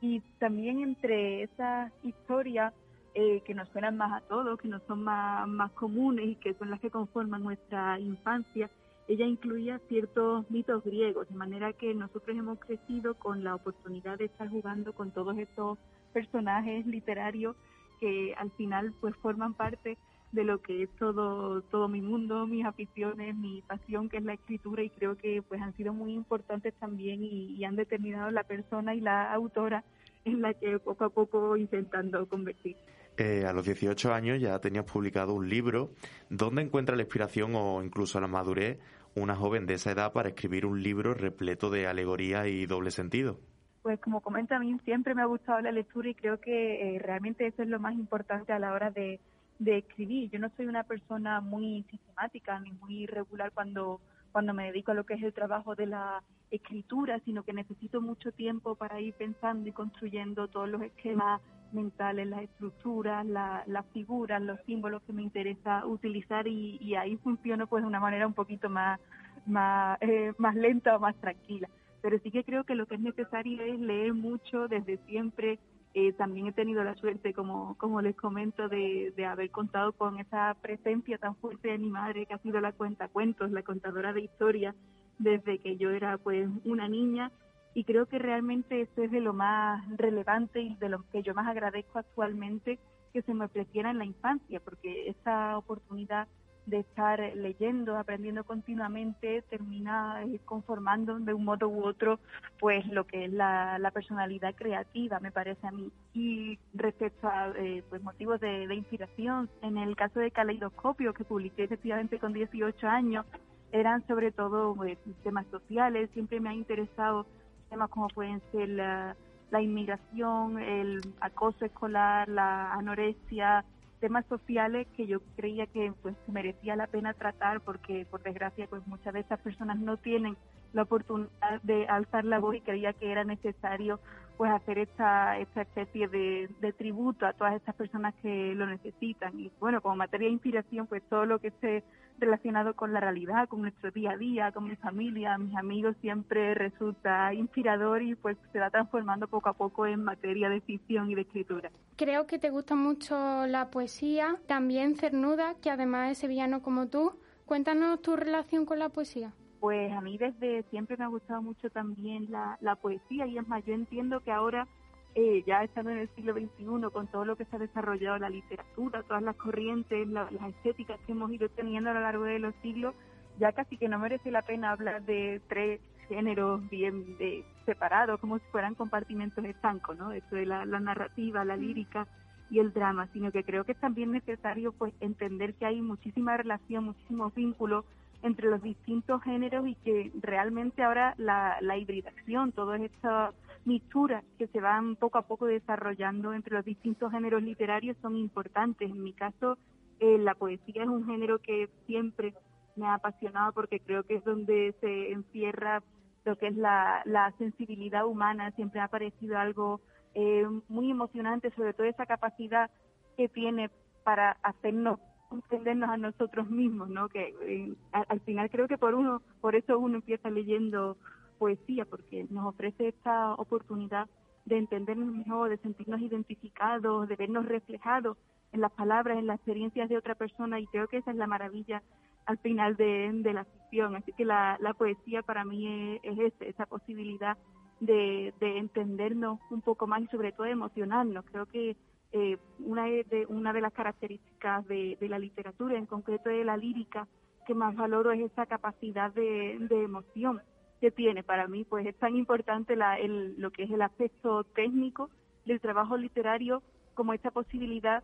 [0.00, 2.72] Y también entre esas historias
[3.14, 6.54] eh, que nos suenan más a todos, que nos son más, más comunes y que
[6.54, 8.70] son las que conforman nuestra infancia,
[9.10, 14.26] ella incluía ciertos mitos griegos, de manera que nosotros hemos crecido con la oportunidad de
[14.26, 15.78] estar jugando con todos estos
[16.12, 17.56] personajes literarios
[17.98, 19.98] que al final pues forman parte
[20.30, 24.34] de lo que es todo todo mi mundo, mis aficiones, mi pasión que es la
[24.34, 28.94] escritura y creo que pues han sido muy importantes también y, han determinado la persona
[28.94, 29.82] y la autora
[30.24, 32.76] en la que poco a poco intentando convertir.
[33.16, 35.90] Eh, a los 18 años ya tenías publicado un libro.
[36.30, 38.78] ¿Dónde encuentra la inspiración o incluso la madurez
[39.14, 43.38] una joven de esa edad para escribir un libro repleto de alegoría y doble sentido?
[43.82, 46.98] Pues como comenta a mí, siempre me ha gustado la lectura y creo que eh,
[46.98, 49.20] realmente eso es lo más importante a la hora de,
[49.58, 50.30] de escribir.
[50.30, 54.00] Yo no soy una persona muy sistemática ni muy regular cuando,
[54.32, 58.00] cuando me dedico a lo que es el trabajo de la escritura, sino que necesito
[58.00, 61.40] mucho tiempo para ir pensando y construyendo todos los esquemas
[61.72, 67.16] mentales, las estructuras, la- las figuras, los símbolos que me interesa utilizar y, y ahí
[67.18, 69.00] funciono pues de una manera un poquito más,
[69.46, 71.68] más, eh, más lenta o más tranquila.
[72.02, 75.58] Pero sí que creo que lo que es necesario es leer mucho desde siempre.
[75.92, 80.18] Eh, también he tenido la suerte, como, como les comento, de, de haber contado con
[80.18, 84.22] esa presencia tan fuerte de mi madre, que ha sido la cuentacuentos, la contadora de
[84.22, 84.76] historias,
[85.18, 87.32] desde que yo era pues una niña.
[87.74, 91.34] Y creo que realmente eso es de lo más relevante y de lo que yo
[91.34, 92.78] más agradezco actualmente
[93.12, 96.28] que se me ofreciera en la infancia, porque esa oportunidad
[96.70, 102.20] de estar leyendo, aprendiendo continuamente, termina eh, conformando de un modo u otro
[102.58, 105.90] pues lo que es la, personalidad creativa, me parece a mí.
[106.14, 111.64] Y respecto a eh, pues motivos de, inspiración, en el caso de Caleidoscopio, que publiqué
[111.64, 113.26] efectivamente con 18 años,
[113.72, 117.26] eran sobre todo pues, temas sociales, siempre me ha interesado
[117.68, 123.64] temas como pueden ser la inmigración, el acoso escolar, la anorexia,
[124.00, 128.86] temas sociales que yo creía que pues merecía la pena tratar porque por desgracia pues
[128.86, 130.36] muchas de estas personas no tienen
[130.72, 134.00] la oportunidad de alzar la voz y creía que era necesario
[134.40, 136.48] pues hacer esta, esta especie de,
[136.78, 141.02] tributo a todas estas personas que lo necesitan y bueno como materia de inspiración pues
[141.10, 141.84] todo lo que esté
[142.18, 146.54] relacionado con la realidad, con nuestro día a día, con mi familia, mis amigos siempre
[146.54, 151.16] resulta inspirador y pues se va transformando poco a poco en materia de ficción y
[151.16, 151.70] de escritura.
[151.96, 157.12] Creo que te gusta mucho la poesía, también Cernuda, que además es sevillano como tú.
[157.44, 159.34] Cuéntanos tu relación con la poesía.
[159.60, 163.46] Pues a mí desde siempre me ha gustado mucho también la, la poesía y es
[163.46, 164.66] más, yo entiendo que ahora,
[165.14, 168.30] eh, ya estando en el siglo XXI, con todo lo que se ha desarrollado la
[168.30, 172.38] literatura, todas las corrientes, la- las estéticas que hemos ido teniendo a lo largo de
[172.38, 172.94] los siglos,
[173.38, 178.38] ya casi que no merece la pena hablar de tres géneros bien de, separados, como
[178.38, 180.10] si fueran compartimentos estancos, ¿no?
[180.12, 182.06] Eso de la, la narrativa, la lírica
[182.50, 186.36] y el drama, sino que creo que es también necesario pues entender que hay muchísima
[186.36, 187.84] relación, muchísimos vínculos
[188.22, 194.46] entre los distintos géneros y que realmente ahora la, la hibridación, todas estas misturas que
[194.48, 198.90] se van poco a poco desarrollando entre los distintos géneros literarios son importantes.
[198.90, 199.58] En mi caso,
[200.00, 202.34] eh, la poesía es un género que siempre
[202.76, 205.82] me ha apasionado porque creo que es donde se encierra
[206.24, 208.50] lo que es la, la sensibilidad humana.
[208.52, 209.80] Siempre me ha parecido algo
[210.14, 212.70] eh, muy emocionante, sobre todo esa capacidad
[213.16, 213.70] que tiene
[214.04, 214.98] para hacernos
[215.30, 217.08] comprendernos a nosotros mismos, ¿no?
[217.08, 220.98] Que eh, al, al final creo que por uno, por eso uno empieza leyendo
[221.38, 224.06] poesía, porque nos ofrece esta oportunidad
[224.44, 228.18] de entendernos mejor, de sentirnos identificados, de vernos reflejados
[228.52, 231.26] en las palabras, en las experiencias de otra persona, y creo que esa es la
[231.26, 231.82] maravilla
[232.26, 233.96] al final de, la ficción.
[233.96, 237.38] Así que la, la poesía para mí es, es ese, esa posibilidad
[237.80, 241.24] de, de entendernos un poco más y sobre todo emocionarnos.
[241.26, 241.76] Creo que
[242.12, 246.56] eh, una, de, una de las características de, de la literatura, en concreto de la
[246.56, 247.06] lírica,
[247.46, 250.40] que más valoro es esa capacidad de, de emoción
[250.80, 251.22] que tiene.
[251.22, 255.10] Para mí, pues es tan importante la, el, lo que es el aspecto técnico
[255.44, 256.62] del trabajo literario
[256.94, 258.02] como esta posibilidad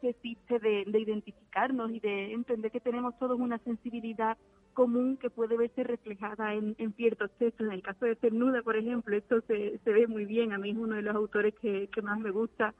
[0.00, 4.38] que existe de, de identificarnos y de entender que tenemos todos una sensibilidad
[4.72, 7.66] común que puede verse reflejada en, en ciertos textos.
[7.66, 10.52] En el caso de Cernuda, por ejemplo, esto se, se ve muy bien.
[10.52, 12.72] A mí es uno de los autores que, que más me gusta.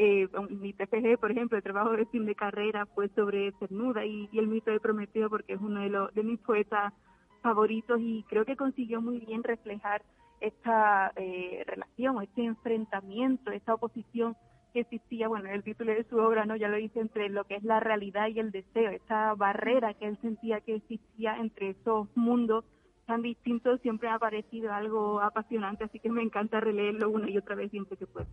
[0.00, 4.28] Eh, mi TFG, por ejemplo, el trabajo de fin de carrera fue sobre Cernuda y,
[4.32, 6.94] el mito de Prometeo porque es uno de, los, de mis poetas
[7.42, 10.02] favoritos y creo que consiguió muy bien reflejar
[10.40, 14.36] esta eh, relación, este enfrentamiento, esta oposición
[14.72, 16.54] que existía, bueno, el título de su obra, ¿no?
[16.54, 20.06] Ya lo dice, entre lo que es la realidad y el deseo, esta barrera que
[20.06, 22.64] él sentía que existía entre esos mundos
[23.06, 27.56] tan distintos, siempre ha parecido algo apasionante, así que me encanta releerlo una y otra
[27.56, 28.28] vez siempre que puedo.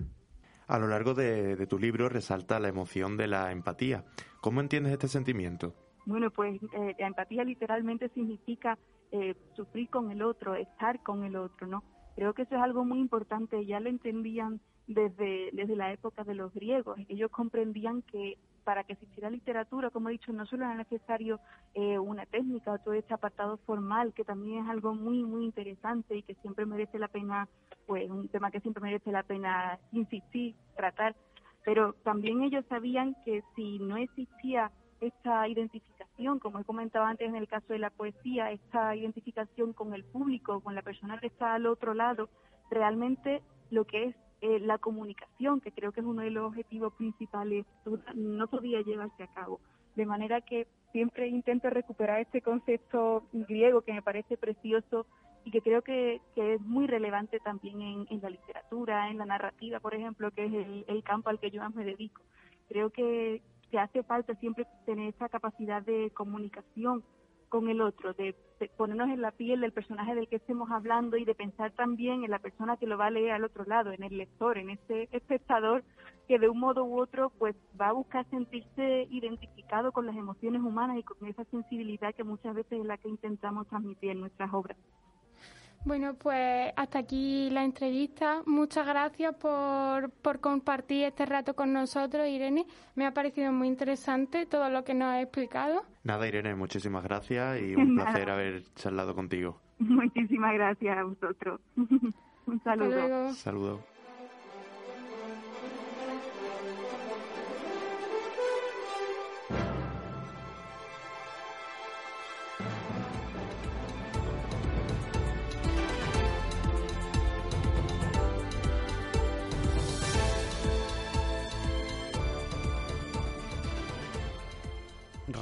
[0.68, 4.04] A lo largo de, de tu libro resalta la emoción de la empatía.
[4.42, 5.74] ¿Cómo entiendes este sentimiento?
[6.06, 8.78] Bueno, pues eh, la empatía literalmente significa
[9.12, 11.84] eh, sufrir con el otro, estar con el otro, ¿no?
[12.16, 16.36] Creo que eso es algo muy importante, ya lo entendían desde, desde la época de
[16.36, 17.00] los griegos.
[17.10, 21.40] Ellos comprendían que para que existiera literatura, como he dicho, no solo era necesario
[21.76, 26.18] eh, una técnica o todo este apartado formal, que también es algo muy, muy interesante
[26.18, 27.48] y que siempre merece la pena,
[27.86, 31.16] pues un tema que siempre merece la pena insistir, tratar,
[31.64, 37.36] pero también ellos sabían que si no existía esta identificación, como he comentado antes en
[37.36, 41.54] el caso de la poesía, esta identificación con el público, con la persona que está
[41.54, 42.30] al otro lado,
[42.72, 44.16] realmente lo que es
[44.46, 47.66] eh, la comunicación, que creo que es uno de los objetivos principales,
[48.14, 49.60] no podía llevarse a cabo.
[49.96, 55.08] De manera que siempre intento recuperar este concepto griego que me parece precioso
[55.46, 59.26] y que creo que, que es muy relevante también en, en, la literatura, en la
[59.26, 62.22] narrativa, por ejemplo, que es el, campo al que yo más me dedico.
[62.68, 67.04] Creo que, que hace falta siempre tener esa capacidad de comunicación
[67.50, 68.36] con el otro, de,
[68.78, 72.32] ponernos en la piel del personaje del que estemos hablando y de pensar también en
[72.32, 75.10] la persona que lo va a leer al otro lado, en el lector, en ese
[75.12, 75.84] espectador
[76.28, 80.62] que de un modo u otro pues va a buscar sentirse identificado con las emociones
[80.62, 84.52] humanas y con esa sensibilidad que muchas veces es la que intentamos transmitir en nuestras
[84.54, 84.78] obras.
[85.86, 88.42] Bueno, pues hasta aquí la entrevista.
[88.48, 92.66] Muchas gracias por, por, compartir este rato con nosotros, Irene.
[92.96, 95.84] Me ha parecido muy interesante todo lo que nos ha explicado.
[96.04, 98.12] Nada, Irene, muchísimas gracias y un Nada.
[98.12, 99.62] placer haber charlado contigo.
[99.78, 101.62] Muchísimas gracias a vosotros.
[102.48, 103.32] un saludo.
[103.34, 103.95] Saludos.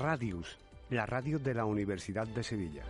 [0.03, 0.57] Radius,
[0.89, 2.83] la radio de la Universidad de Sevilla.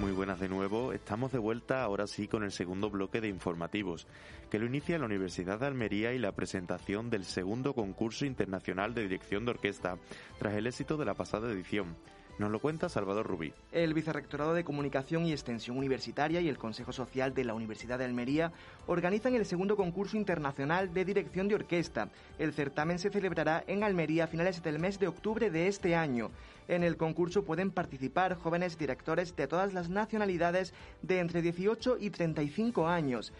[0.00, 0.94] Muy buenas de nuevo.
[0.94, 4.06] Estamos de vuelta ahora sí con el segundo bloque de informativos,
[4.50, 9.02] que lo inicia la Universidad de Almería y la presentación del segundo concurso internacional de
[9.02, 9.98] dirección de orquesta,
[10.38, 11.96] tras el éxito de la pasada edición.
[12.40, 13.52] Nos lo cuenta Salvador Rubí.
[13.70, 18.06] El Vicerrectorado de Comunicación y Extensión Universitaria y el Consejo Social de la Universidad de
[18.06, 18.50] Almería
[18.86, 22.08] organizan el segundo concurso internacional de dirección de orquesta.
[22.38, 26.30] El certamen se celebrará en Almería a finales del mes de octubre de este año.
[26.66, 30.72] En el concurso pueden participar jóvenes directores de todas las nacionalidades
[31.02, 33.34] de entre 18 y 35 años.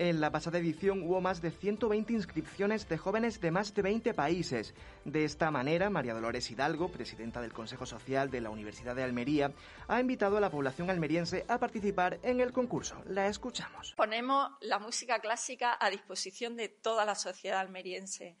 [0.00, 4.14] En la pasada edición hubo más de 120 inscripciones de jóvenes de más de 20
[4.14, 4.72] países.
[5.04, 9.52] De esta manera, María Dolores Hidalgo, presidenta del Consejo Social de la Universidad de Almería,
[9.88, 13.02] ha invitado a la población almeriense a participar en el concurso.
[13.06, 13.94] La escuchamos.
[13.96, 18.36] Ponemos la música clásica a disposición de toda la sociedad almeriense.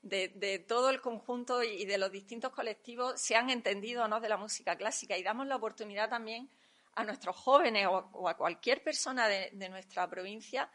[0.00, 4.18] De, de, todo el conjunto y de los distintos colectivos se han entendido ¿no?
[4.18, 6.48] de la música clásica y damos la oportunidad también
[6.94, 10.70] a nuestros jóvenes o, o a cualquier persona de, de nuestra provincia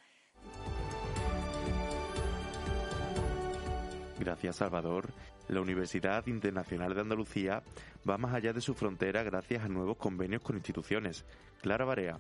[4.20, 5.10] Gracias, Salvador.
[5.48, 7.64] La Universidad Internacional de Andalucía
[8.08, 11.26] va más allá de su frontera gracias a nuevos convenios con instituciones.
[11.62, 12.20] Clara Barea.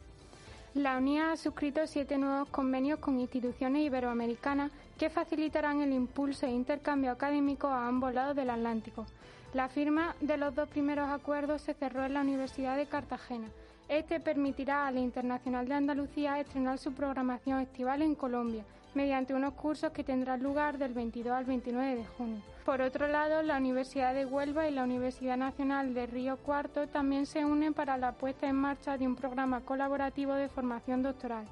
[0.73, 6.51] La UNIA ha suscrito siete nuevos convenios con instituciones iberoamericanas que facilitarán el impulso e
[6.51, 9.05] intercambio académico a ambos lados del Atlántico.
[9.53, 13.47] La firma de los dos primeros acuerdos se cerró en la Universidad de Cartagena.
[13.89, 19.53] Este permitirá a la Internacional de Andalucía estrenar su programación estival en Colombia, mediante unos
[19.53, 22.41] cursos que tendrán lugar del 22 al 29 de junio.
[22.65, 27.25] Por otro lado, la Universidad de Huelva y la Universidad Nacional de Río Cuarto también
[27.25, 31.45] se unen para la puesta en marcha de un programa colaborativo de formación doctoral.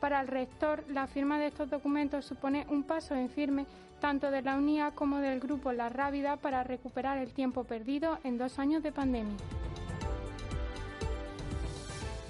[0.00, 3.66] Para el rector, la firma de estos documentos supone un paso en firme
[4.00, 8.38] tanto de la UNIA como del grupo La Rábida para recuperar el tiempo perdido en
[8.38, 9.36] dos años de pandemia.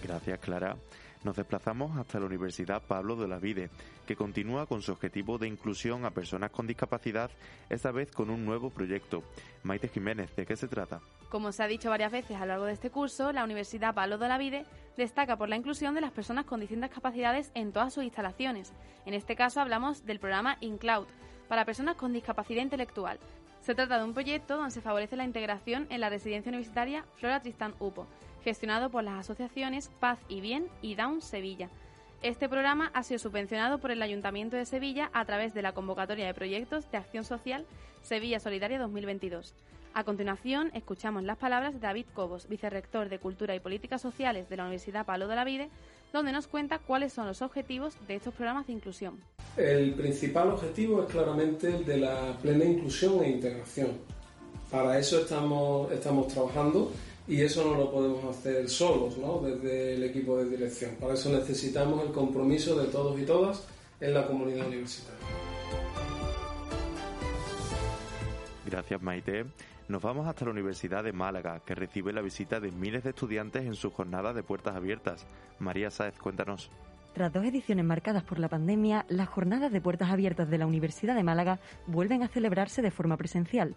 [0.02, 0.76] Gracias, Clara.
[1.22, 3.70] Nos desplazamos hasta la Universidad Pablo de Olavide,
[4.04, 7.30] que continúa con su objetivo de inclusión a personas con discapacidad,
[7.70, 9.22] esta vez con un nuevo proyecto.
[9.62, 11.00] Maite Jiménez, ¿de qué se trata?
[11.30, 14.18] Como se ha dicho varias veces a lo largo de este curso, la Universidad Pablo
[14.18, 14.66] de Olavide
[14.96, 18.72] destaca por la inclusión de las personas con distintas capacidades en todas sus instalaciones.
[19.06, 21.06] En este caso hablamos del programa InCloud,
[21.48, 23.20] para personas con discapacidad intelectual.
[23.60, 27.40] Se trata de un proyecto donde se favorece la integración en la residencia universitaria Flora
[27.40, 28.08] Tristán Upo,
[28.42, 31.68] gestionado por las asociaciones Paz y Bien y Down Sevilla.
[32.22, 36.26] Este programa ha sido subvencionado por el Ayuntamiento de Sevilla a través de la convocatoria
[36.26, 37.66] de proyectos de acción social
[38.02, 39.54] Sevilla Solidaria 2022.
[39.94, 44.56] A continuación, escuchamos las palabras de David Cobos, vicerrector de Cultura y Políticas Sociales de
[44.56, 45.68] la Universidad Palo de la Vide,
[46.12, 49.20] donde nos cuenta cuáles son los objetivos de estos programas de inclusión.
[49.56, 53.98] El principal objetivo es claramente el de la plena inclusión e integración.
[54.70, 56.90] Para eso estamos, estamos trabajando
[57.28, 59.40] y eso no lo podemos hacer solos, ¿no?
[59.40, 60.96] desde el equipo de dirección.
[61.00, 63.66] Para eso necesitamos el compromiso de todos y todas
[64.00, 65.18] en la comunidad universitaria.
[68.66, 69.44] Gracias, Maite.
[69.88, 73.64] Nos vamos hasta la Universidad de Málaga, que recibe la visita de miles de estudiantes
[73.64, 75.26] en su jornada de puertas abiertas.
[75.58, 76.70] María Sáez, cuéntanos.
[77.12, 81.14] Tras dos ediciones marcadas por la pandemia, las jornadas de puertas abiertas de la Universidad
[81.14, 83.74] de Málaga vuelven a celebrarse de forma presencial.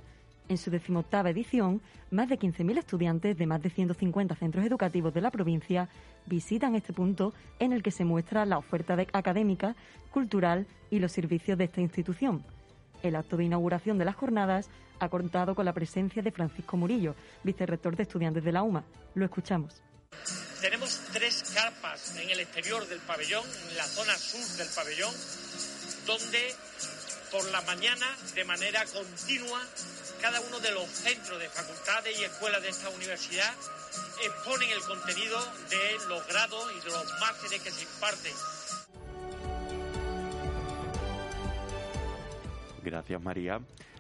[0.48, 1.82] En su decimoctava edición,
[2.12, 5.90] más de 15.000 estudiantes de más de 150 centros educativos de la provincia
[6.28, 9.76] visitan este punto en el que se muestra la oferta académica,
[10.12, 12.44] cultural y los servicios de esta institución.
[13.02, 14.70] El acto de inauguración de las jornadas
[15.00, 18.84] ha contado con la presencia de Francisco Murillo, vicerrector de estudiantes de la UMA.
[19.16, 19.82] Lo escuchamos.
[20.62, 25.14] Tenemos tres carpas en el exterior del pabellón, en la zona sur del pabellón,
[26.06, 26.54] donde
[27.32, 29.62] por la mañana, de manera continua,
[30.22, 33.54] cada uno de los centros de facultades y escuelas de esta universidad
[34.24, 35.38] exponen el contenido
[35.70, 38.34] de los grados y de los másteres que se imparten.
[42.84, 43.60] Gracias, María.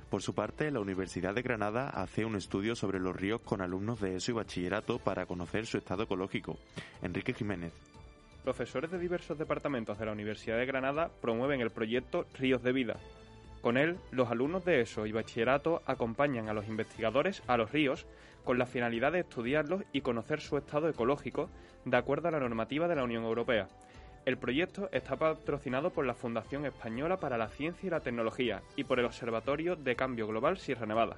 [0.09, 3.99] Por su parte, la Universidad de Granada hace un estudio sobre los ríos con alumnos
[3.99, 6.57] de ESO y bachillerato para conocer su estado ecológico.
[7.01, 7.73] Enrique Jiménez.
[8.43, 12.97] Profesores de diversos departamentos de la Universidad de Granada promueven el proyecto Ríos de Vida.
[13.65, 18.05] Con él, los alumnos de ESO y bachillerato acompañan a los investigadores a los ríos
[18.43, 21.49] con la finalidad de estudiarlos y conocer su estado ecológico
[21.83, 23.67] de acuerdo a la normativa de la Unión Europea.
[24.23, 28.83] El proyecto está patrocinado por la Fundación Española para la Ciencia y la Tecnología y
[28.83, 31.17] por el Observatorio de Cambio Global Sierra Nevada.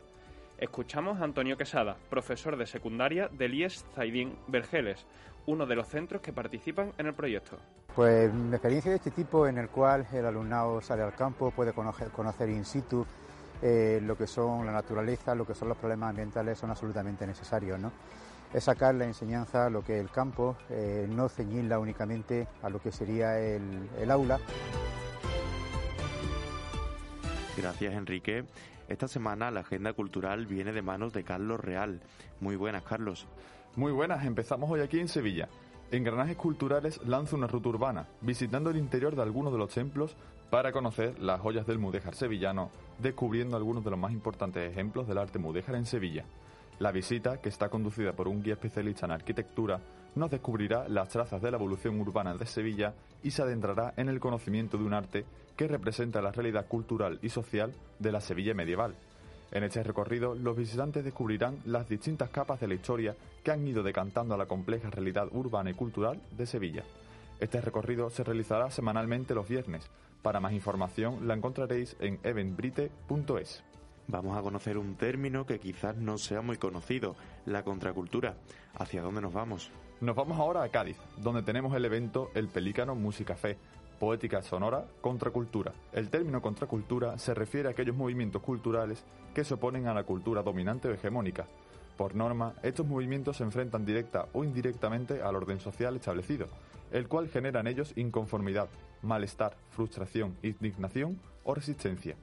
[0.58, 5.06] Escuchamos a Antonio Quesada, profesor de secundaria del IES Zaidín Vergeles,
[5.48, 7.58] uno de los centros que participan en el proyecto.
[7.96, 11.74] Pues una experiencia de este tipo en el cual el alumnado sale al campo, puede
[11.74, 13.06] conocer, conocer in situ
[13.62, 17.80] eh, lo que son la naturaleza, lo que son los problemas ambientales, son absolutamente necesarios.
[17.80, 17.92] ¿no?
[18.54, 22.70] Es sacar la enseñanza a lo que es el campo, eh, no ceñirla únicamente a
[22.70, 24.40] lo que sería el, el aula.
[27.58, 28.44] Gracias, Enrique.
[28.90, 32.02] Esta semana la agenda cultural viene de manos de Carlos Real.
[32.42, 33.28] Muy buenas, Carlos.
[33.78, 35.50] Muy buenas, empezamos hoy aquí en Sevilla.
[35.92, 40.16] Engranajes Culturales lanza una ruta urbana, visitando el interior de algunos de los templos
[40.50, 45.20] para conocer las joyas del mudéjar sevillano, descubriendo algunos de los más importantes ejemplos del
[45.20, 46.26] arte mudéjar en Sevilla.
[46.80, 49.80] La visita, que está conducida por un guía especialista en arquitectura,
[50.16, 54.20] nos descubrirá las trazas de la evolución urbana de Sevilla y se adentrará en el
[54.20, 55.26] conocimiento de un arte
[55.56, 58.96] que representa la realidad cultural y social de la Sevilla medieval.
[59.52, 63.82] En este recorrido, los visitantes descubrirán las distintas capas de la historia que han ido
[63.82, 66.84] decantando a la compleja realidad urbana y cultural de Sevilla.
[67.40, 69.90] Este recorrido se realizará semanalmente los viernes.
[70.22, 73.64] Para más información la encontraréis en eventbrite.es.
[74.08, 78.36] Vamos a conocer un término que quizás no sea muy conocido, la contracultura.
[78.74, 79.70] ¿Hacia dónde nos vamos?
[80.00, 83.58] Nos vamos ahora a Cádiz, donde tenemos el evento El Pelícano Musicafé,
[84.00, 85.74] Poética Sonora Contracultura.
[85.92, 90.44] El término contracultura se refiere a aquellos movimientos culturales que se oponen a la cultura
[90.44, 91.46] dominante o hegemónica.
[91.98, 96.48] Por norma, estos movimientos se enfrentan directa o indirectamente al orden social establecido,
[96.92, 98.68] el cual genera en ellos inconformidad,
[99.02, 102.16] malestar, frustración, indignación o resistencia.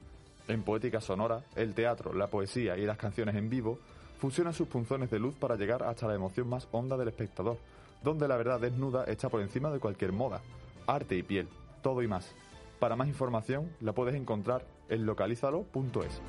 [0.47, 3.79] En poética sonora, el teatro, la poesía y las canciones en vivo
[4.17, 7.57] fusionan sus punzones de luz para llegar hasta la emoción más honda del espectador,
[8.01, 10.41] donde la verdad desnuda está por encima de cualquier moda,
[10.87, 11.49] arte y piel,
[11.85, 12.33] todo y más.
[12.79, 16.19] Para más información la puedes encontrar en localízalo.es.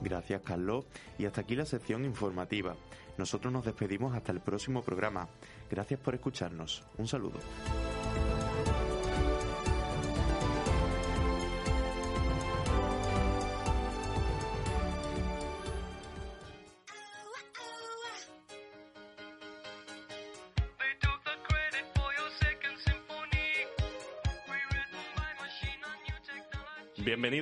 [0.00, 0.86] Gracias, Carlos.
[1.18, 2.76] Y hasta aquí la sección informativa.
[3.18, 5.28] Nosotros nos despedimos hasta el próximo programa.
[5.70, 6.82] Gracias por escucharnos.
[6.96, 7.40] Un saludo.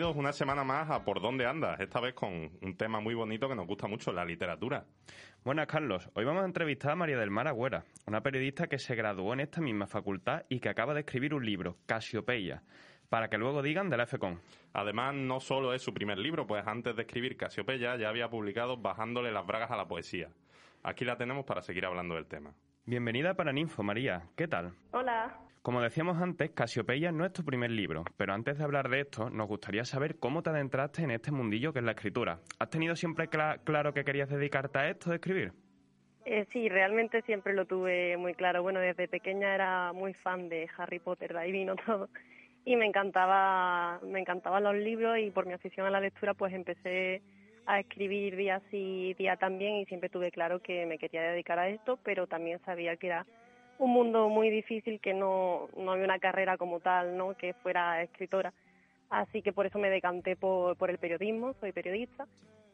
[0.09, 3.47] Bienvenidos una semana más a Por dónde andas, esta vez con un tema muy bonito
[3.47, 4.87] que nos gusta mucho, la literatura.
[5.45, 6.09] Buenas, Carlos.
[6.15, 9.41] Hoy vamos a entrevistar a María del Mar Agüera, una periodista que se graduó en
[9.41, 12.63] esta misma facultad y que acaba de escribir un libro, Casiopeia,
[13.11, 14.41] para que luego digan de la FECON.
[14.73, 18.79] Además, no solo es su primer libro, pues antes de escribir Casiopeia ya había publicado
[18.79, 20.31] Bajándole las bragas a la poesía.
[20.85, 22.55] Aquí la tenemos para seguir hablando del tema.
[22.87, 24.23] Bienvenida para Ninfo, María.
[24.37, 24.73] ¿Qué tal?
[24.93, 25.48] Hola.
[25.69, 29.29] Como decíamos antes, Casiopeia no es tu primer libro, pero antes de hablar de esto,
[29.29, 32.39] nos gustaría saber cómo te adentraste en este mundillo que es la escritura.
[32.59, 35.53] ¿Has tenido siempre cla- claro que querías dedicarte a esto de escribir?
[36.25, 38.63] Eh, sí, realmente siempre lo tuve muy claro.
[38.63, 42.09] Bueno, desde pequeña era muy fan de Harry Potter, de ahí vino todo.
[42.65, 46.55] Y me encantaba, me encantaban los libros y por mi afición a la lectura pues
[46.55, 47.21] empecé
[47.67, 51.69] a escribir día sí, día también y siempre tuve claro que me quería dedicar a
[51.69, 53.27] esto, pero también sabía que era
[53.79, 57.35] un mundo muy difícil, que no, no había una carrera como tal, ¿no?
[57.37, 58.53] Que fuera escritora.
[59.11, 62.27] Así que por eso me decanté por, por el periodismo, soy periodista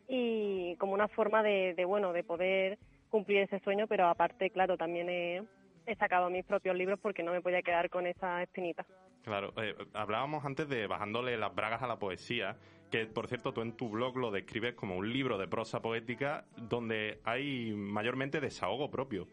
[0.08, 2.78] y como una forma de, de, bueno, de poder
[3.08, 5.42] cumplir ese sueño, pero aparte, claro, también he,
[5.86, 8.84] he sacado mis propios libros porque no me podía quedar con esa espinita.
[9.22, 12.56] Claro, eh, hablábamos antes de bajándole las bragas a la poesía,
[12.90, 16.44] que por cierto tú en tu blog lo describes como un libro de prosa poética
[16.56, 19.26] donde hay mayormente desahogo propio.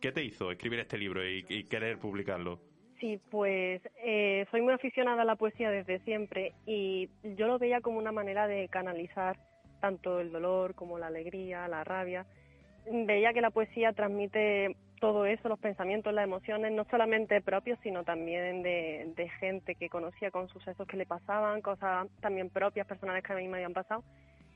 [0.00, 2.60] ¿Qué te hizo escribir este libro y, y querer publicarlo?
[2.98, 7.80] Sí, pues eh, soy muy aficionada a la poesía desde siempre y yo lo veía
[7.80, 9.36] como una manera de canalizar
[9.80, 12.26] tanto el dolor como la alegría, la rabia.
[12.88, 18.04] Veía que la poesía transmite todo eso, los pensamientos, las emociones, no solamente propios, sino
[18.04, 23.24] también de, de gente que conocía con sucesos que le pasaban, cosas también propias, personales
[23.24, 24.04] que a mí me habían pasado.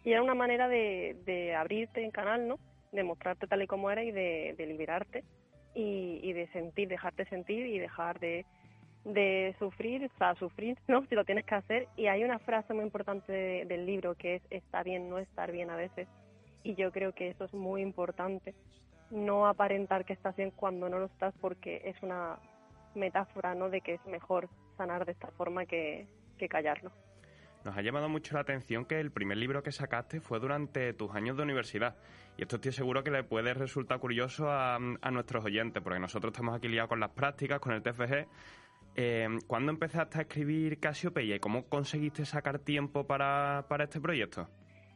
[0.05, 2.61] Y era una manera de, de abrirte en canal, ¿no?
[2.93, 5.25] De mostrarte tal y como eres y de, de liberarte
[5.75, 8.47] y, y de sentir, dejarte sentir y dejar de,
[9.05, 11.05] de sufrir, o sea, sufrir, ¿no?
[11.07, 11.89] Si lo tienes que hacer.
[11.97, 15.53] Y hay una frase muy importante de- del libro que es está bien no estar
[15.53, 16.09] bien a veces.
[16.63, 18.55] Y yo creo que eso es muy importante.
[19.11, 22.39] No aparentar que estás bien cuando no lo estás porque es una
[22.95, 23.69] metáfora, ¿no?
[23.71, 26.07] De que es mejor sanar de esta forma que,
[26.39, 26.91] que callarlo.
[27.67, 31.13] Nos ha llamado mucho la atención que el primer libro que sacaste fue durante tus
[31.17, 31.97] años de universidad.
[32.39, 34.79] Y esto estoy seguro que le puede resultar curioso a,
[35.11, 38.29] nuestros oyentes, porque nosotros estamos aquí liados con las prácticas, con el TFG.
[38.95, 44.47] Eh, ¿Cuándo empezaste a escribir Casiopeia y cómo conseguiste sacar tiempo para, para este proyecto?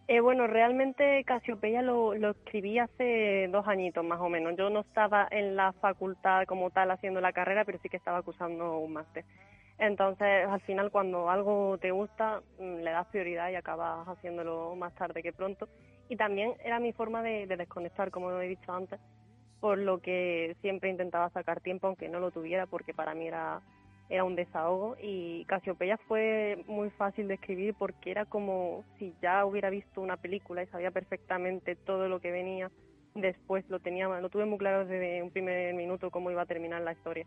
[0.07, 4.55] Eh, bueno, realmente Casiopeia lo, lo escribí hace dos añitos más o menos.
[4.57, 8.23] Yo no estaba en la facultad como tal haciendo la carrera, pero sí que estaba
[8.23, 9.25] cursando un máster.
[9.81, 14.95] Entonces, al final, cuando algo te gusta, mm, le das prioridad y acabas haciéndolo más
[14.95, 15.69] tarde que pronto.
[16.11, 19.01] Y también era mi forma de, de desconectar, como he dicho antes,
[19.59, 23.63] por lo que siempre intentaba sacar tiempo, aunque no lo tuviera, porque para mí era,
[24.11, 24.97] era un desahogo.
[25.01, 30.19] Y Casiopeia fue muy fácil de escribir porque era como si ya hubiera visto una
[30.19, 32.71] película y sabía perfectamente todo lo que venía
[33.15, 33.65] después.
[33.71, 36.93] Lo, tenía, lo tuve muy claro desde un primer minuto cómo iba a terminar la
[36.93, 37.25] historia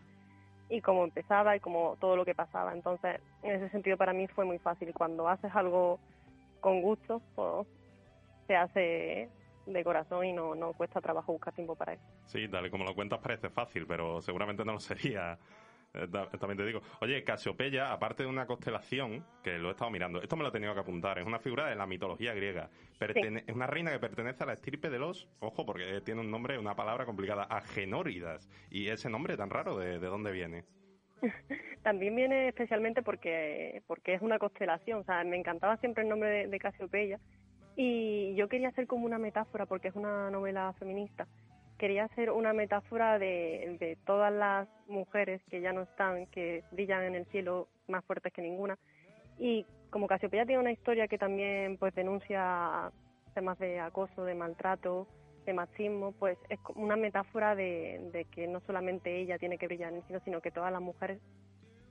[0.69, 2.73] y cómo empezaba y cómo todo lo que pasaba.
[2.73, 4.93] Entonces, en ese sentido para mí fue muy fácil.
[4.93, 5.99] Cuando haces algo
[6.59, 7.67] con gusto, pues
[8.47, 9.29] se hace
[9.65, 12.03] de corazón y no, no cuesta trabajo buscar tiempo para eso.
[12.25, 15.37] Sí, tal y como lo cuentas parece fácil, pero seguramente no lo sería.
[15.93, 16.81] Eh, ta- También te digo.
[17.01, 20.51] Oye, Casiopeia, aparte de una constelación, que lo he estado mirando, esto me lo he
[20.51, 22.69] tenido que apuntar, es una figura de la mitología griega.
[22.99, 26.31] Pertene- Es una reina que pertenece a la estirpe de los, ojo, porque tiene un
[26.31, 28.49] nombre, una palabra complicada, agenóridas.
[28.69, 30.63] Y ese nombre tan raro, ¿de, de dónde viene?
[31.83, 34.99] También viene especialmente porque, porque es una constelación.
[34.99, 37.19] O sea, me encantaba siempre el nombre de, de Casiopeia
[37.75, 41.27] y yo quería hacer como una metáfora porque es una novela feminista.
[41.83, 47.15] Quería hacer una metáfora de, todas las mujeres que ya no están, que brillan en
[47.15, 48.77] el cielo más fuertes que ninguna.
[49.37, 52.89] Y como Casiopeia tiene una historia que también pues denuncia
[53.33, 55.09] temas de acoso, de maltrato,
[55.45, 59.91] de machismo, pues es una metáfora de, de que no solamente ella tiene que brillar
[59.91, 61.19] en el cielo, sino que todas las mujeres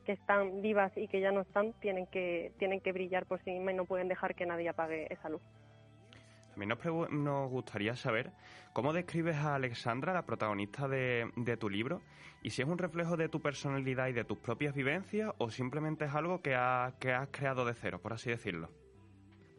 [0.06, 3.50] que están vivas y que ya no están tienen que tienen que brillar por sí
[3.50, 5.42] mismas y no pueden dejar que nadie apague esa luz.
[6.52, 6.68] También
[7.24, 8.30] nos, gustaría saber
[8.72, 12.02] cómo describes a Alexandra, la protagonista de, de tu libro,
[12.42, 16.04] y si es un reflejo de tu personalidad y de tus propias vivencias o simplemente
[16.04, 18.68] es algo que, ha- que has creado de cero, por así decirlo.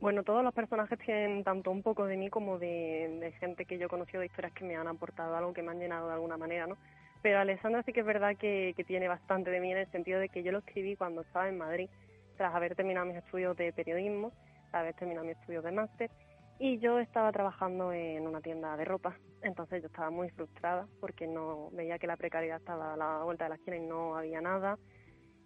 [0.01, 3.85] Bueno, todos los personajes tienen tanto un poco de mí como de, gente que yo
[3.85, 6.37] he conocido, de historias que me han aportado algo, que me han llenado de alguna
[6.37, 6.77] manera, ¿no?
[7.21, 10.19] Pero Alessandra sí que es verdad que, que tiene bastante de mí en el sentido
[10.19, 11.89] de que yo lo escribí cuando estaba en Madrid,
[12.35, 14.33] tras haber terminado mis estudios de periodismo,
[14.73, 16.11] haber terminado mis estudios de máster,
[16.59, 19.17] y yo estaba trabajando en una tienda de ropa.
[19.41, 23.45] Entonces yo estaba muy frustrada porque no veía que la precariedad estaba a la vuelta
[23.45, 24.77] de la esquina y no había nada.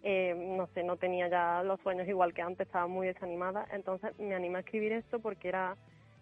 [0.02, 3.66] eh, no sé, no tenía ya los sueños igual que antes, estaba muy desanimada.
[3.72, 5.76] Entonces me animé a escribir esto porque era,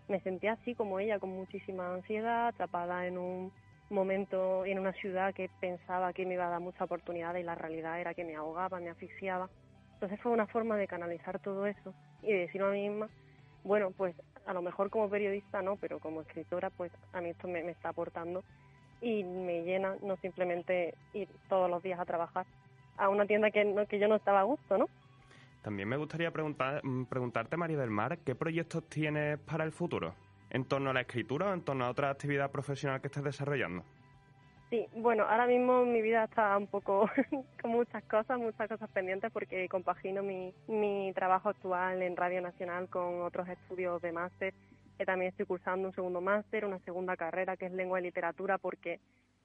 [0.08, 3.52] me sentía así como ella, con muchísima ansiedad, atrapada en un
[3.90, 7.54] momento en una ciudad que pensaba que me iba a dar mucha oportunidad y la
[7.54, 9.50] realidad era que me ahogaba, me asfixiaba.
[9.94, 13.10] Entonces fue una forma de canalizar todo eso y de decirme a mí misma,
[13.64, 14.14] bueno, pues
[14.46, 17.90] a lo mejor como periodista no, pero como escritora, pues a mí esto me, está
[17.90, 18.44] aportando
[19.00, 22.46] y me llena no simplemente ir todos los días a trabajar
[22.96, 24.88] a una tienda que, no, que yo no estaba a gusto, ¿no?
[25.62, 30.14] También me gustaría preguntar, mm, preguntarte, María del Mar, ¿qué proyectos tienes para el futuro?
[30.48, 33.84] ¿En torno a la escritura o en torno a otra actividad profesional que estés desarrollando?
[34.68, 37.08] Sí, bueno, ahora mismo mi vida está un poco
[37.62, 42.88] con muchas cosas, muchas cosas pendientes porque compagino mi, mi trabajo actual en Radio Nacional
[42.88, 44.54] con otros estudios de máster.
[44.98, 48.58] Que también estoy cursando un segundo máster, una segunda carrera que es lengua y literatura
[48.58, 48.98] porque,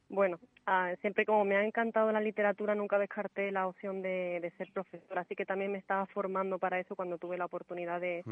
[0.09, 4.51] bueno, ah, siempre como me ha encantado la literatura nunca descarté la opción de, de
[4.51, 8.23] ser profesora, así que también me estaba formando para eso cuando tuve la oportunidad de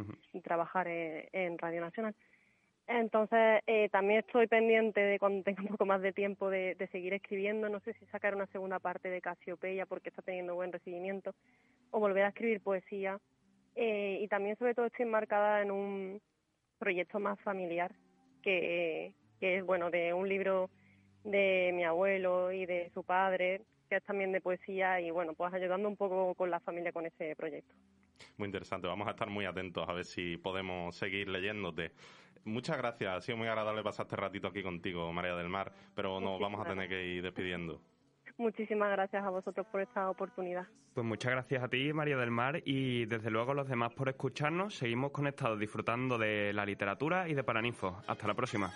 [0.43, 2.15] trabajar en, en Radio Nacional.
[2.89, 7.13] Entonces, eh, también estoy pendiente de cuando tenga un poco más de tiempo de, seguir
[7.13, 7.69] escribiendo.
[7.69, 11.35] No sé si sacar una segunda parte de Casiopeia porque está teniendo buen recibimiento
[11.91, 13.19] o volver a escribir poesía.
[13.75, 16.21] Eh, y también, sobre todo, estoy enmarcada en un
[16.79, 17.91] proyecto más familiar
[18.41, 20.71] que, que es, bueno, de un libro
[21.23, 25.53] de mi abuelo y de su padre, que es también de poesía y, bueno, pues
[25.53, 27.75] ayudando un poco con la familia con ese proyecto.
[28.37, 28.87] Muy interesante.
[28.87, 31.91] Vamos a estar muy atentos a ver si podemos seguir leyéndote.
[32.45, 33.17] Muchas gracias.
[33.17, 36.65] Ha sido muy agradable pasar este ratito aquí contigo, María del Mar, pero nos vamos
[36.65, 37.81] a tener que ir despidiendo.
[38.37, 40.65] Muchísimas gracias a vosotros por esta oportunidad.
[40.93, 44.07] Pues muchas gracias a ti, María del Mar, y desde luego a los demás por
[44.07, 44.75] escucharnos.
[44.75, 48.01] Seguimos conectados disfrutando de la literatura y de Paraninfo.
[48.07, 48.71] Hasta la próxima.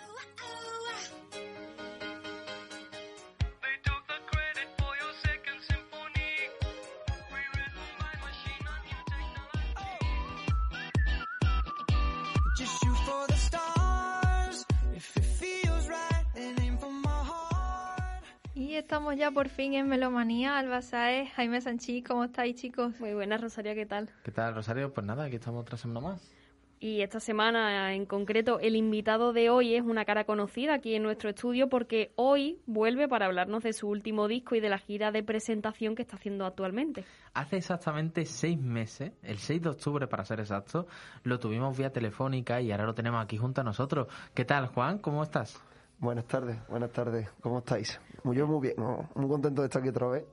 [18.56, 22.99] Y estamos ya por fin en Melomanía, Alba Saez, Jaime Sanchí, ¿cómo estáis chicos?
[22.99, 24.12] Muy buenas, Rosario, ¿qué tal?
[24.24, 24.93] ¿Qué tal, Rosario?
[24.93, 26.32] Pues nada, aquí estamos otra semana más.
[26.80, 31.01] Y esta semana en concreto el invitado de hoy es una cara conocida aquí en
[31.01, 35.12] nuestro estudio porque hoy vuelve para hablarnos de su último disco y de la gira
[35.12, 37.06] de presentación que está haciendo actualmente.
[37.34, 40.86] Hace exactamente seis meses, el 6 de octubre para ser exacto,
[41.24, 44.10] lo tuvimos vía telefónica y ahora lo tenemos aquí junto a nosotros.
[44.36, 44.99] ¿Qué tal, Juan?
[44.99, 45.60] ¿Cómo estás?
[46.04, 47.30] Buenas tardes, buenas tardes.
[47.41, 47.97] ¿Cómo estáis?
[48.24, 49.10] Muy yo muy bien, ¿no?
[49.16, 50.26] muy contento de estar aquí otra vez.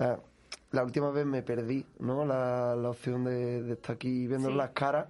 [0.00, 0.16] Eh,
[0.72, 2.24] la última vez me perdí, ¿no?
[2.24, 4.54] La, la opción de, de estar aquí viendo Sí.
[4.54, 5.08] las caras,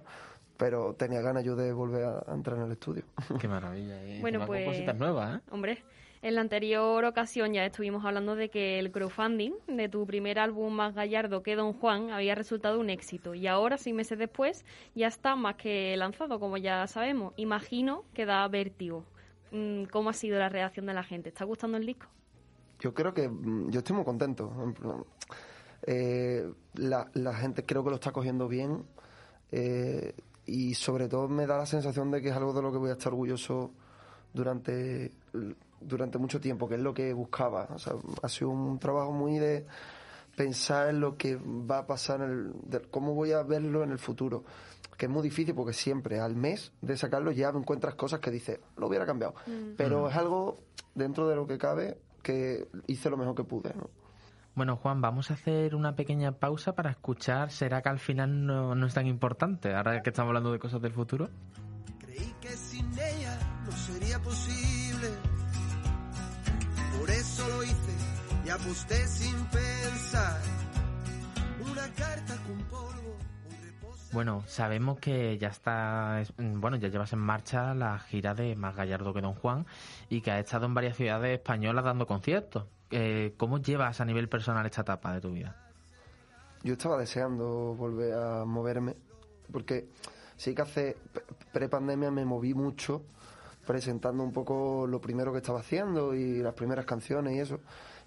[0.57, 3.03] pero tenía ganas yo de volver a, a entrar en el estudio.
[3.39, 4.03] Qué maravilla.
[4.03, 4.17] ¿eh?
[4.21, 5.41] Bueno, pues- cositas nuevas, ¿eh?
[5.51, 5.81] Hombre,
[6.21, 10.73] en la anterior ocasión ya estuvimos hablando de que el crowdfunding de tu primer álbum
[10.73, 14.65] más gallardo que Don Juan había resultado un éxito y ahora, seis meses después,
[14.95, 17.33] ya está más que lanzado, como ya sabemos.
[17.37, 19.05] Imagino que da vértigo.
[19.51, 21.29] Mm, ¿Cómo ha sido la reacción de la gente?
[21.29, 22.07] ¿Está gustando el disco?
[22.79, 24.51] Yo creo que mm, yo estoy muy contento.
[25.83, 28.83] Eh, la, la gente creo que lo está cogiendo bien
[29.51, 30.13] eh,
[30.45, 32.89] y sobre todo me da la sensación de que es algo de lo que voy
[32.89, 33.71] a estar orgulloso
[34.33, 35.11] durante,
[35.79, 37.67] durante mucho tiempo, que es lo que buscaba.
[37.73, 39.65] O sea, ha sido un trabajo muy de
[40.37, 43.91] pensar en lo que va a pasar, en el, de cómo voy a verlo en
[43.91, 44.45] el futuro.
[44.95, 48.59] Que es muy difícil porque siempre al mes de sacarlo ya encuentras cosas que dices,
[48.77, 49.33] lo hubiera cambiado.
[49.47, 49.75] Mm.
[49.75, 50.09] Pero Mm.
[50.09, 50.57] es algo
[50.95, 53.73] dentro de lo que cabe que hice lo mejor que pude.
[53.75, 53.89] ¿no?
[54.55, 57.51] Bueno, Juan, vamos a hacer una pequeña pausa para escuchar.
[57.51, 59.73] ¿Será que al final no, no es tan importante?
[59.73, 61.29] Ahora que estamos hablando de cosas del futuro.
[61.99, 64.56] Creí que sin ella no sería posible.
[68.47, 70.39] Y aposté sin pensar.
[71.61, 73.17] Una carta con polvo.
[74.13, 78.55] Bueno, sabemos que ya está, es- mm, bueno, ya llevas en marcha la gira de
[78.55, 79.65] Más Gallardo que Don Juan
[80.09, 82.65] y que has estado en varias ciudades españolas dando conciertos.
[82.89, 85.55] Eh, ¿Cómo llevas a nivel personal esta etapa de tu vida?
[86.63, 88.95] Yo estaba deseando volver a moverme,
[89.51, 89.89] porque
[90.37, 90.97] sí que hace
[91.51, 93.03] pre-pandemia me moví mucho,
[93.65, 97.59] presentando un poco lo primero que estaba haciendo y las primeras canciones y eso,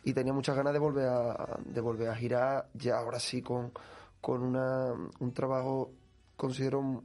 [0.05, 3.73] y tenía muchas ganas de volver a, de volver a girar, ya ahora sí con,
[4.21, 5.93] con una, un trabajo,
[6.37, 7.03] considero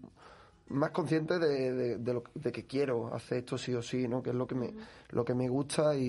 [0.67, 4.23] más consciente de, de, de lo, de que quiero hacer esto sí o sí, ¿no?
[4.23, 4.73] que es lo que me,
[5.09, 6.03] lo que me gusta y,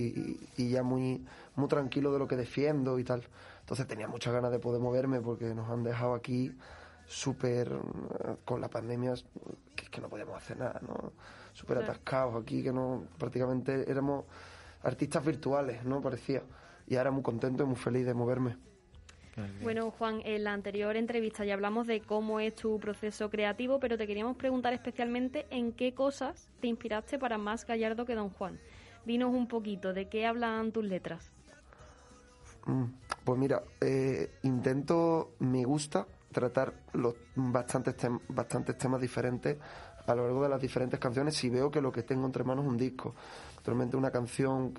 [0.56, 1.26] y- y ya muy,
[1.56, 3.22] muy tranquilo de lo que defiendo y tal.
[3.60, 6.56] Entonces tenía muchas ganas de poder moverme porque nos han dejado aquí
[7.06, 9.12] súper, eh, con la pandemia,
[9.74, 11.12] que, es que no podíamos hacer nada, ¿no?
[11.52, 14.24] Súper atascados aquí, que no prácticamente éramos
[14.82, 16.00] artistas virtuales, ¿no?
[16.00, 16.42] Parecía.
[16.86, 18.56] Y ahora muy contento y muy feliz de moverme.
[19.62, 23.98] Bueno, Juan, en la anterior entrevista ya hablamos de cómo es tu proceso creativo, pero
[23.98, 28.58] te queríamos preguntar especialmente en qué cosas te inspiraste para más gallardo que Don Juan.
[29.04, 31.30] Dinos un poquito, ¿de qué hablan tus letras?
[32.64, 32.84] Mm,
[33.24, 39.58] Pues mira, eh, intento, me gusta tratar los bastantes, tem- bastantes temas diferentes
[40.06, 42.64] a lo largo de las diferentes canciones si veo que lo que tengo entre manos
[42.64, 43.14] es un disco.
[43.58, 44.72] Actualmente una canción,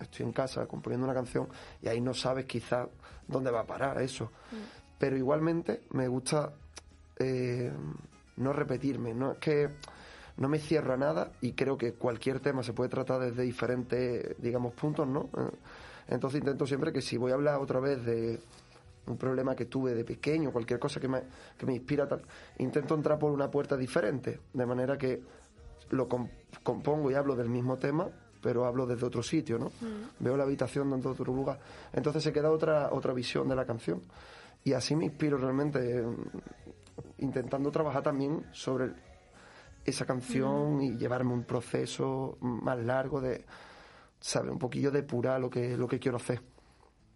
[0.00, 1.48] estoy en casa componiendo una canción
[1.82, 2.88] y ahí no sabes quizás
[3.26, 4.30] dónde va a parar eso.
[4.98, 6.52] Pero igualmente me gusta
[7.18, 7.72] eh,
[8.36, 9.70] no repetirme, no es que
[10.38, 14.36] no me cierro a nada y creo que cualquier tema se puede tratar desde diferentes,
[14.38, 15.30] digamos, puntos, ¿no?
[15.36, 15.50] Eh,
[16.08, 18.38] Entonces intento siempre que si voy a hablar otra vez de
[19.06, 21.22] un problema que tuve de pequeño, cualquier cosa que me,
[21.56, 22.22] que me inspira, tal,
[22.58, 25.22] intento entrar por una puerta diferente, de manera que
[25.90, 26.28] lo com-
[26.62, 28.08] compongo y hablo del mismo tema,
[28.46, 29.72] pero hablo desde otro sitio, ¿no?
[30.20, 31.58] Veo la habitación desde otro lugar.
[31.92, 34.02] Entonces se queda otra, otra visión de la canción.
[34.62, 36.14] Y así me inspiro realmente, mm,
[37.18, 38.92] intentando trabajar también sobre
[39.84, 43.44] esa canción y llevarme un proceso más largo de,
[44.20, 44.52] ¿sabes?
[44.52, 46.40] Un poquillo depurar lo que, lo que quiero hacer.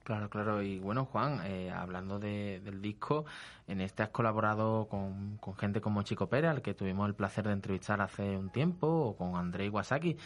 [0.04, 0.62] Claro, claro.
[0.62, 3.26] Y bueno, Juan, eh, hablando de- del disco,
[3.68, 7.52] en este has colaborado con, gente como Chico Pérez, al que tuvimos el placer de
[7.52, 10.16] entrevistar hace un tiempo, o con André Iwasaki,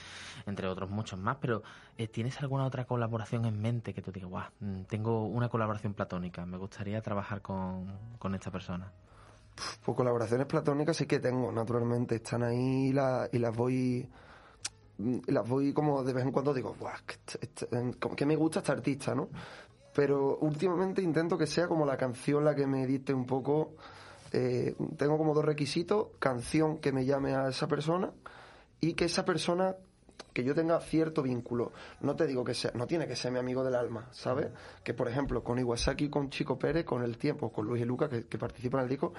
[0.47, 1.37] entre otros muchos más.
[1.41, 1.63] Pero,
[1.99, 5.93] eh, ¿tienes alguna otra colaboración en mente que tú digas, guau, mm, tengo una colaboración
[5.93, 7.87] platónica, me gustaría trabajar con,
[8.35, 8.91] esta persona?
[9.85, 12.15] Pues colaboraciones platónicas sí que tengo, naturalmente.
[12.17, 14.09] Están ahí y, la- las voy.
[14.97, 18.25] y las voy como de vez en cuando digo, Buah, que, este- este- como que
[18.25, 19.29] me gusta este artista, ¿no?
[19.95, 23.75] Pero últimamente intento que sea como la canción la que me dicte un poco.
[24.33, 28.11] eh, tengo como dos requisitos: canción que me llame a esa persona
[28.81, 29.77] y que esa persona
[30.33, 31.71] que yo tenga cierto vínculo.
[32.01, 34.49] No te digo que sea, no tiene que ser mi amigo del alma, ¿sabes?
[34.83, 38.09] Que por ejemplo con Iwasaki, con Chico Pérez, con el tiempo, con Luis y Luca
[38.09, 39.13] que, que participan en el disco,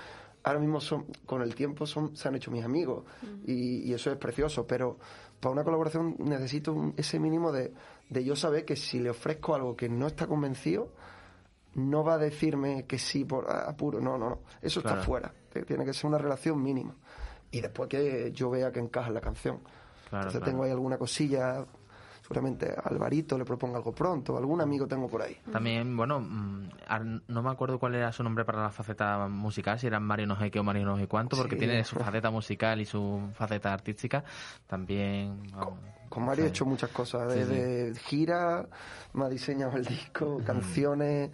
[0.44, 3.06] ahora mismo son, con el tiempo son, se han hecho mis amigos
[3.46, 4.68] y, y eso es precioso.
[4.68, 4.98] Pero
[5.40, 7.74] para una colaboración necesito un- ese mínimo de,
[8.10, 10.90] de yo saber que si le ofrezco algo que no está convencido,
[11.76, 14.00] no va a decirme que sí por apuro.
[14.00, 14.40] No, no, no.
[14.62, 14.98] Eso Claro.
[14.98, 15.34] está fuera.
[15.68, 16.94] Tiene que ser una relación mínima.
[17.52, 19.60] Y después que yo vea que encaja en la canción.
[20.10, 20.52] Claro, Entonces claro.
[20.52, 21.66] tengo ahí alguna cosilla,
[22.22, 25.38] seguramente Alvarito le propongo algo pronto, algún amigo tengo por ahí.
[25.52, 26.70] También, bueno, mm,
[27.28, 30.38] no me acuerdo cuál era su nombre para la faceta musical, si eran Mario no
[30.38, 31.60] sé qué o Mario no sé cuánto, porque Sí.
[31.60, 34.24] tiene su faceta musical y su faceta artística.
[34.68, 35.44] También.
[35.52, 35.80] vamos,
[36.16, 36.52] Con Mario he sí.
[36.52, 38.66] hecho muchas cosas, Sí, desde gira,
[39.14, 41.30] me ha diseñado el disco, canciones.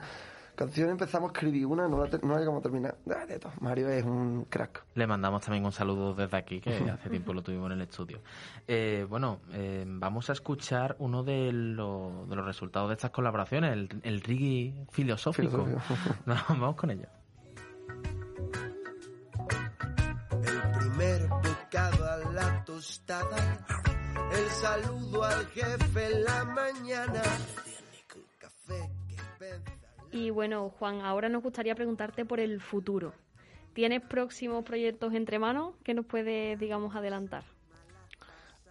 [0.55, 2.95] Canciones empezamos a escribir una, no la, te- no la llegamos a terminar.
[3.05, 3.51] De todo.
[3.61, 4.83] Mario es un crack.
[4.95, 8.21] Le mandamos también un saludo desde aquí, que hace tiempo lo tuvimos en el estudio.
[8.67, 13.71] Eh, bueno, eh, vamos a escuchar uno de, lo- de los resultados de estas colaboraciones,
[13.73, 15.63] el, el reggae filosófico.
[15.63, 16.15] Filosófico.
[16.49, 17.07] vamos con ello.
[24.81, 27.21] Saludo al jefe en la mañana.
[28.39, 29.71] Café que pensa.
[30.11, 33.13] Y bueno, Juan, ahora nos gustaría preguntarte por el futuro.
[33.73, 37.43] ¿Tienes próximos proyectos entre manos que nos puedes, digamos, adelantar?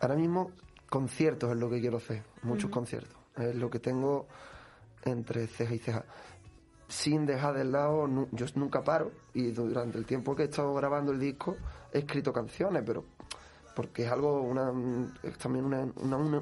[0.00, 0.50] Ahora mismo
[0.88, 3.16] conciertos es lo que quiero hacer, muchos conciertos.
[3.36, 4.26] Es lo que tengo
[5.04, 6.04] entre ceja y ceja.
[6.88, 11.12] Sin dejar de lado, yo nunca paro y durante el tiempo que he estado grabando
[11.12, 11.56] el disco
[11.92, 13.04] he escrito canciones, pero
[13.74, 14.72] porque es algo, una,
[15.22, 15.86] es también una,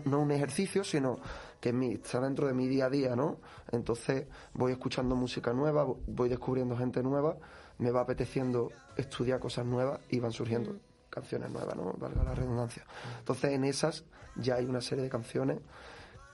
[0.05, 1.19] no un ejercicio, sino
[1.61, 3.39] que mi- está dentro de mi día a día, ¿no?
[3.73, 7.37] Entonces voy escuchando música nueva, voy descubriendo gente nueva,
[7.79, 10.77] me va apeteciendo estudiar cosas nuevas y van surgiendo
[11.11, 11.93] canciones nuevas, ¿no?
[11.99, 12.85] Valga la redundancia.
[13.19, 14.05] Entonces en esas
[14.37, 15.59] ya hay una serie de canciones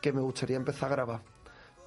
[0.00, 1.20] que me gustaría empezar a grabar.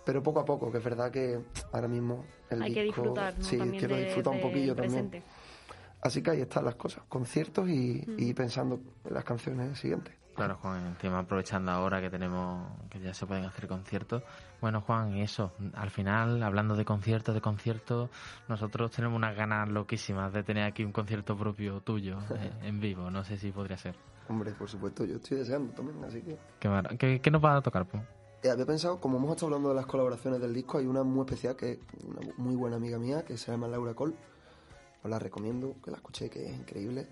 [0.05, 1.39] Pero poco a poco, que es verdad que
[1.73, 3.43] ahora mismo el Hay que disco- disfrutar, ¿no?
[3.43, 5.09] Sí, También quiero de- disfrutar un poquillo también.
[5.09, 5.23] presente.
[6.07, 8.15] Así que ahí están las cosas, conciertos y, Mm.
[8.17, 10.13] y pensando en las canciones siguientes.
[10.35, 14.21] Claro, Juan, encima aprovechando ahora que tenemos, que ya se pueden hacer conciertos.
[14.61, 18.11] Bueno, Juan, y eso, al final, hablando de conciertos, de conciertos,
[18.47, 23.09] nosotros tenemos unas ganas loquísimas de tener aquí un concierto propio tuyo eh, en vivo.
[23.09, 23.95] No sé si podría ser.
[24.29, 26.37] Hombre, por supuesto, yo estoy deseando también, así que...
[26.59, 28.03] ¿Qué, mar- qué- qué nos va a tocar, pues?
[28.43, 31.21] Eh, había pensado, como hemos estado hablando de las colaboraciones del disco, hay una muy
[31.25, 34.13] especial que es una muy buena amiga mía que se llama Laura Cole.
[35.07, 37.07] Os la recomiendo, que la escuché, que es increíble.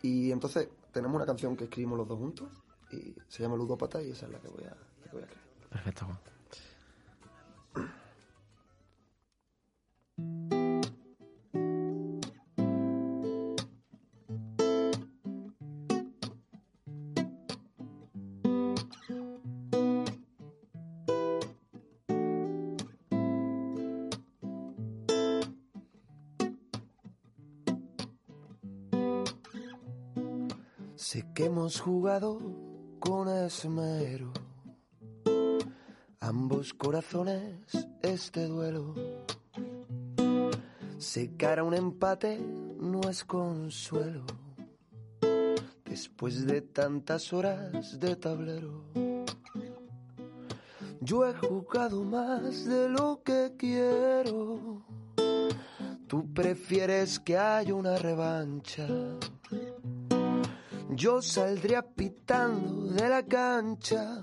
[0.00, 2.48] Y entonces tenemos una canción que escribimos los dos juntos
[2.92, 5.68] y se llama Ludópata y esa es la que voy a, la que voy a.
[5.68, 6.31] Perfecto, Juan.
[31.72, 32.38] Hemos jugado
[33.00, 34.30] con esmero
[36.20, 37.54] ambos corazones
[38.02, 38.94] este duelo.
[41.38, 42.38] Que ahora un empate
[42.78, 44.26] no es consuelo
[45.86, 48.84] después de tantas horas de tablero.
[51.00, 54.82] Yo he jugado más de lo que quiero.
[56.06, 58.86] Tú prefieres que haya una revancha.
[60.94, 64.20] Yo saldría pitando de la cancha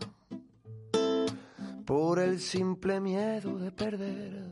[1.83, 4.43] por el simple miedo de perder.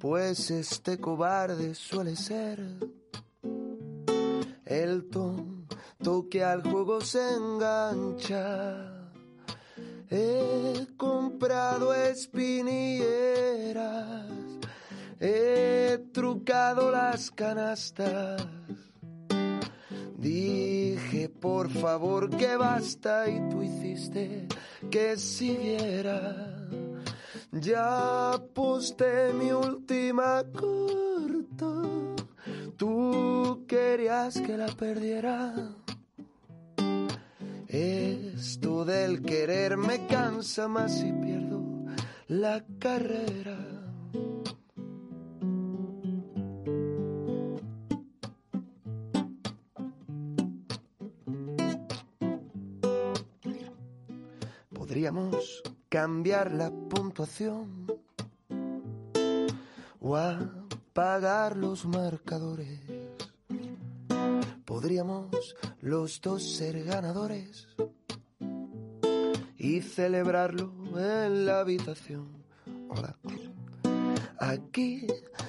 [0.00, 2.64] Pues este cobarde suele ser
[4.64, 9.12] el tonto que al juego se engancha.
[10.10, 14.26] He comprado espinilleras,
[15.20, 18.55] he trucado las canastas.
[20.26, 24.48] Dije por favor que basta y tú hiciste
[24.90, 26.66] que siguiera.
[27.52, 31.74] Ya posté mi última corta,
[32.76, 35.54] tú querías que la perdiera.
[37.68, 41.62] Esto del querer me cansa más y pierdo
[42.26, 43.75] la carrera.
[55.06, 57.86] Podríamos cambiar la puntuación
[60.00, 62.80] o apagar los marcadores.
[64.64, 67.68] Podríamos los dos ser ganadores
[69.56, 72.42] y celebrarlo en la habitación.
[72.88, 73.16] Hola.
[74.40, 75.06] Aquí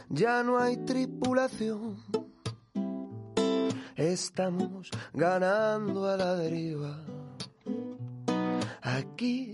[0.07, 1.97] ya no hay tripulación.
[3.95, 7.16] Estamos ganando a la deriva.
[8.97, 9.53] Aquí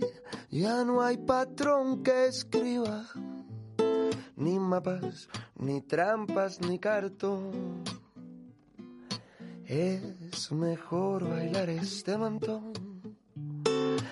[0.49, 3.05] ya no hay patrón que escriba,
[4.37, 5.27] ni mapas,
[5.57, 7.83] ni trampas, ni cartón.
[9.65, 12.71] Es mejor bailar este mantón,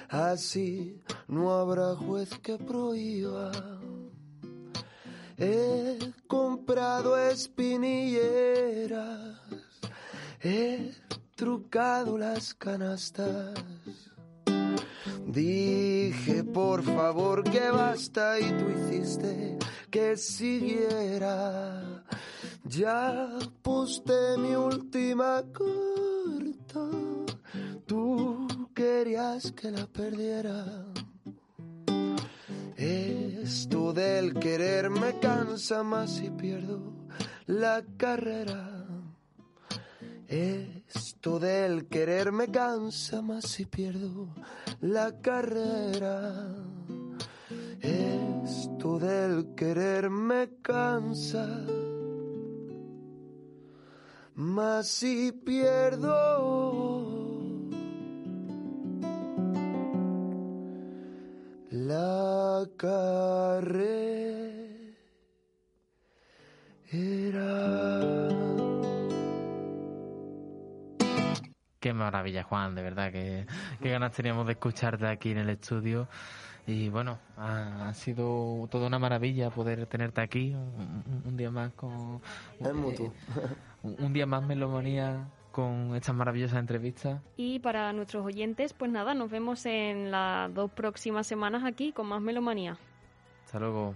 [0.09, 3.53] así no habrá juez que prohíba.
[5.37, 9.39] He comprado espinilleras,
[10.41, 10.91] he
[11.37, 14.10] trucado las canastas.
[15.31, 19.57] Dije por favor que basta y tú hiciste
[19.89, 22.03] que siguiera.
[22.65, 23.29] Ya
[23.61, 26.89] posté mi última corta,
[27.85, 30.65] tú querías que la perdiera.
[32.75, 37.07] Esto del querer me cansa más y pierdo
[37.45, 38.80] la carrera.
[40.31, 44.29] Esto del querer me cansa más y pierdo
[44.79, 46.55] la carrera.
[47.81, 51.45] Esto del querer me cansa
[54.35, 56.79] más si pierdo
[61.71, 63.91] la carrera.
[71.81, 73.47] Qué maravilla, Juan, de verdad, que,
[73.81, 76.07] qué ganas teníamos de escucharte aquí en el estudio.
[76.67, 82.21] Y bueno, ha, sido toda una maravilla poder tenerte aquí un, día más con...
[82.59, 83.11] Es mutuo.
[83.81, 87.19] Un, un día más melomanía con estas maravillosas entrevistas.
[87.35, 92.05] Y para nuestros oyentes, pues nada, nos vemos en las dos próximas semanas aquí con
[92.05, 92.77] más melomanía.
[93.45, 93.95] Hasta luego.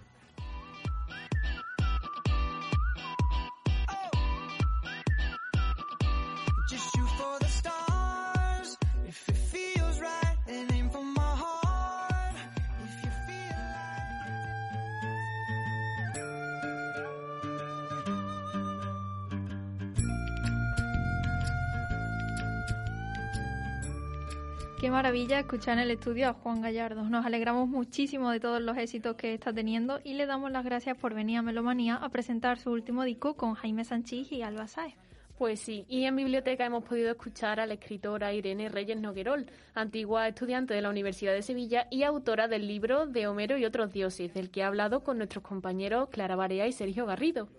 [24.86, 27.06] Qué maravilla escuchar en el estudio a Juan Gallardo.
[27.10, 30.96] Nos alegramos muchísimo de todos los éxitos que está teniendo y le damos las gracias
[30.96, 34.94] por venir a Melomanía a presentar su último disco con Jaime Sanchís y Alba Saez.
[35.40, 40.28] Pues sí, y en biblioteca hemos podido escuchar a la escritora Irene Reyes Noguerol, antigua
[40.28, 44.36] estudiante de la Universidad de Sevilla y autora del libro de Homero y otros dioses,
[44.36, 47.50] del que ha hablado con nuestros compañeros Clara Barea y Sergio Garrido.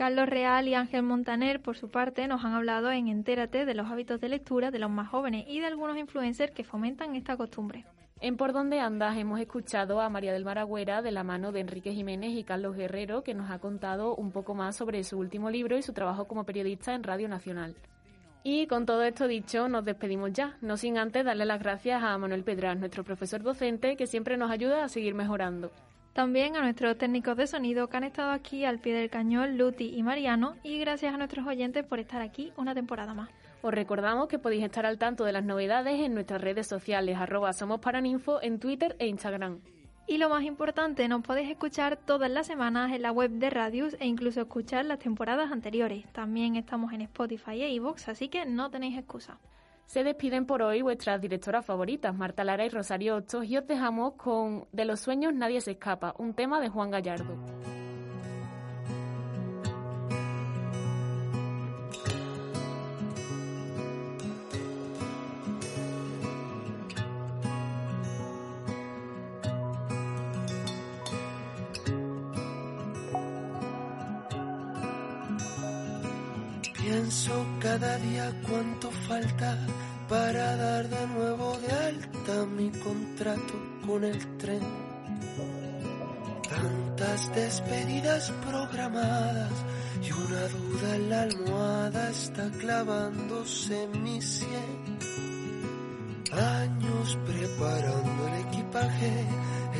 [0.00, 3.90] Carlos Real y Ángel Montaner, por su parte, nos han hablado en Entérate de los
[3.90, 7.84] hábitos de lectura de los más jóvenes y de algunos influencers que fomentan esta costumbre.
[8.18, 11.60] En Por Donde Andas hemos escuchado a María del Mar Agüera de la mano de
[11.60, 15.50] Enrique Jiménez y Carlos Guerrero, que nos ha contado un poco más sobre su último
[15.50, 17.74] libro y su trabajo como periodista en Radio Nacional.
[18.42, 22.16] Y con todo esto dicho, nos despedimos ya, no sin antes darle las gracias a
[22.16, 25.70] Manuel Pedraz, nuestro profesor docente, que siempre nos ayuda a seguir mejorando.
[26.12, 29.94] También a nuestros técnicos de sonido que han estado aquí al pie del cañón, Luti
[29.94, 33.30] y Mariano, y gracias a nuestros oyentes por estar aquí una temporada más.
[33.62, 37.52] Os recordamos que podéis estar al tanto de las novedades en nuestras redes sociales, arroba
[37.52, 39.60] somos paraninfo en Twitter e Instagram.
[40.08, 43.94] Y lo más importante, nos podéis escuchar todas las semanas en la web de Radius
[44.00, 46.04] e incluso escuchar las temporadas anteriores.
[46.12, 49.38] También estamos en Spotify e iVoox, así que no tenéis excusa.
[49.90, 54.12] Se despiden por hoy vuestras directoras favoritas, Marta Lara y Rosario Ocho, y os dejamos
[54.12, 57.36] con De los sueños nadie se escapa, un tema de Juan Gallardo.
[76.80, 79.58] Pienso cada día cuánto falta
[80.10, 83.54] para dar de nuevo de alta mi contrato
[83.86, 84.60] con el tren.
[86.48, 89.52] Tantas despedidas programadas
[90.02, 94.98] y una duda en la almohada está clavándose en mi sien.
[96.32, 99.26] Años preparando el equipaje,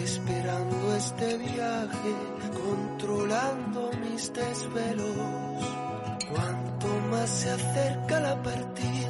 [0.04, 2.12] esperando este viaje,
[2.54, 5.70] controlando mis desvelos.
[6.30, 9.09] Cuanto más se acerca la partida,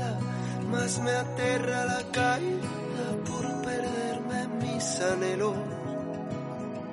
[0.71, 5.57] más me aterra la caída por perderme en mis anhelos.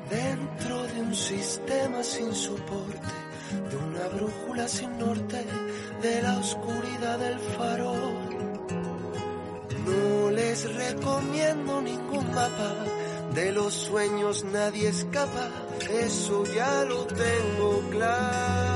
[0.10, 3.18] Dentro de un sistema sin soporte,
[3.70, 5.46] de una brújula sin norte,
[6.02, 8.16] de la oscuridad del farol.
[9.86, 12.74] No les recomiendo ningún mapa,
[13.34, 15.50] de los sueños nadie escapa,
[15.90, 18.67] eso ya lo tengo claro.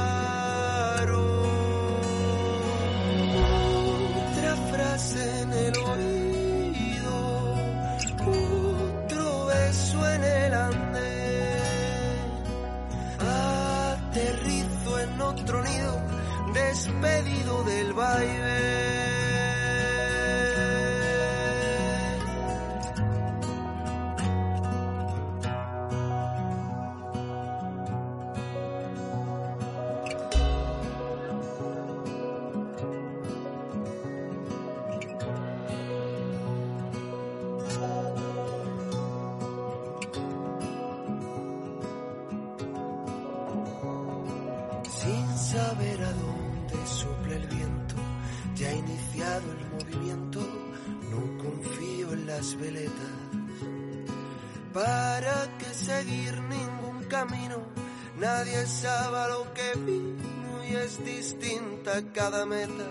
[58.43, 62.87] Nadie sabe lo que vino y es distinta cada meta.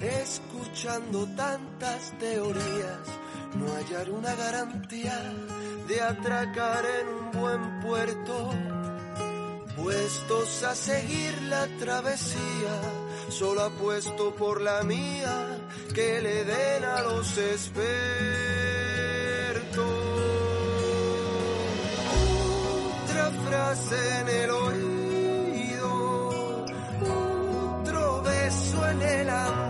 [0.00, 3.04] Escuchando tantas teorías,
[3.56, 5.18] no hallar una garantía
[5.88, 8.50] de atracar en un buen puerto.
[9.76, 12.80] Puestos a seguir la travesía,
[13.28, 15.58] solo apuesto por la mía,
[15.92, 18.69] que le den a los expertos.
[23.50, 25.90] Frase en el oído,
[27.80, 29.69] otro beso en el andén.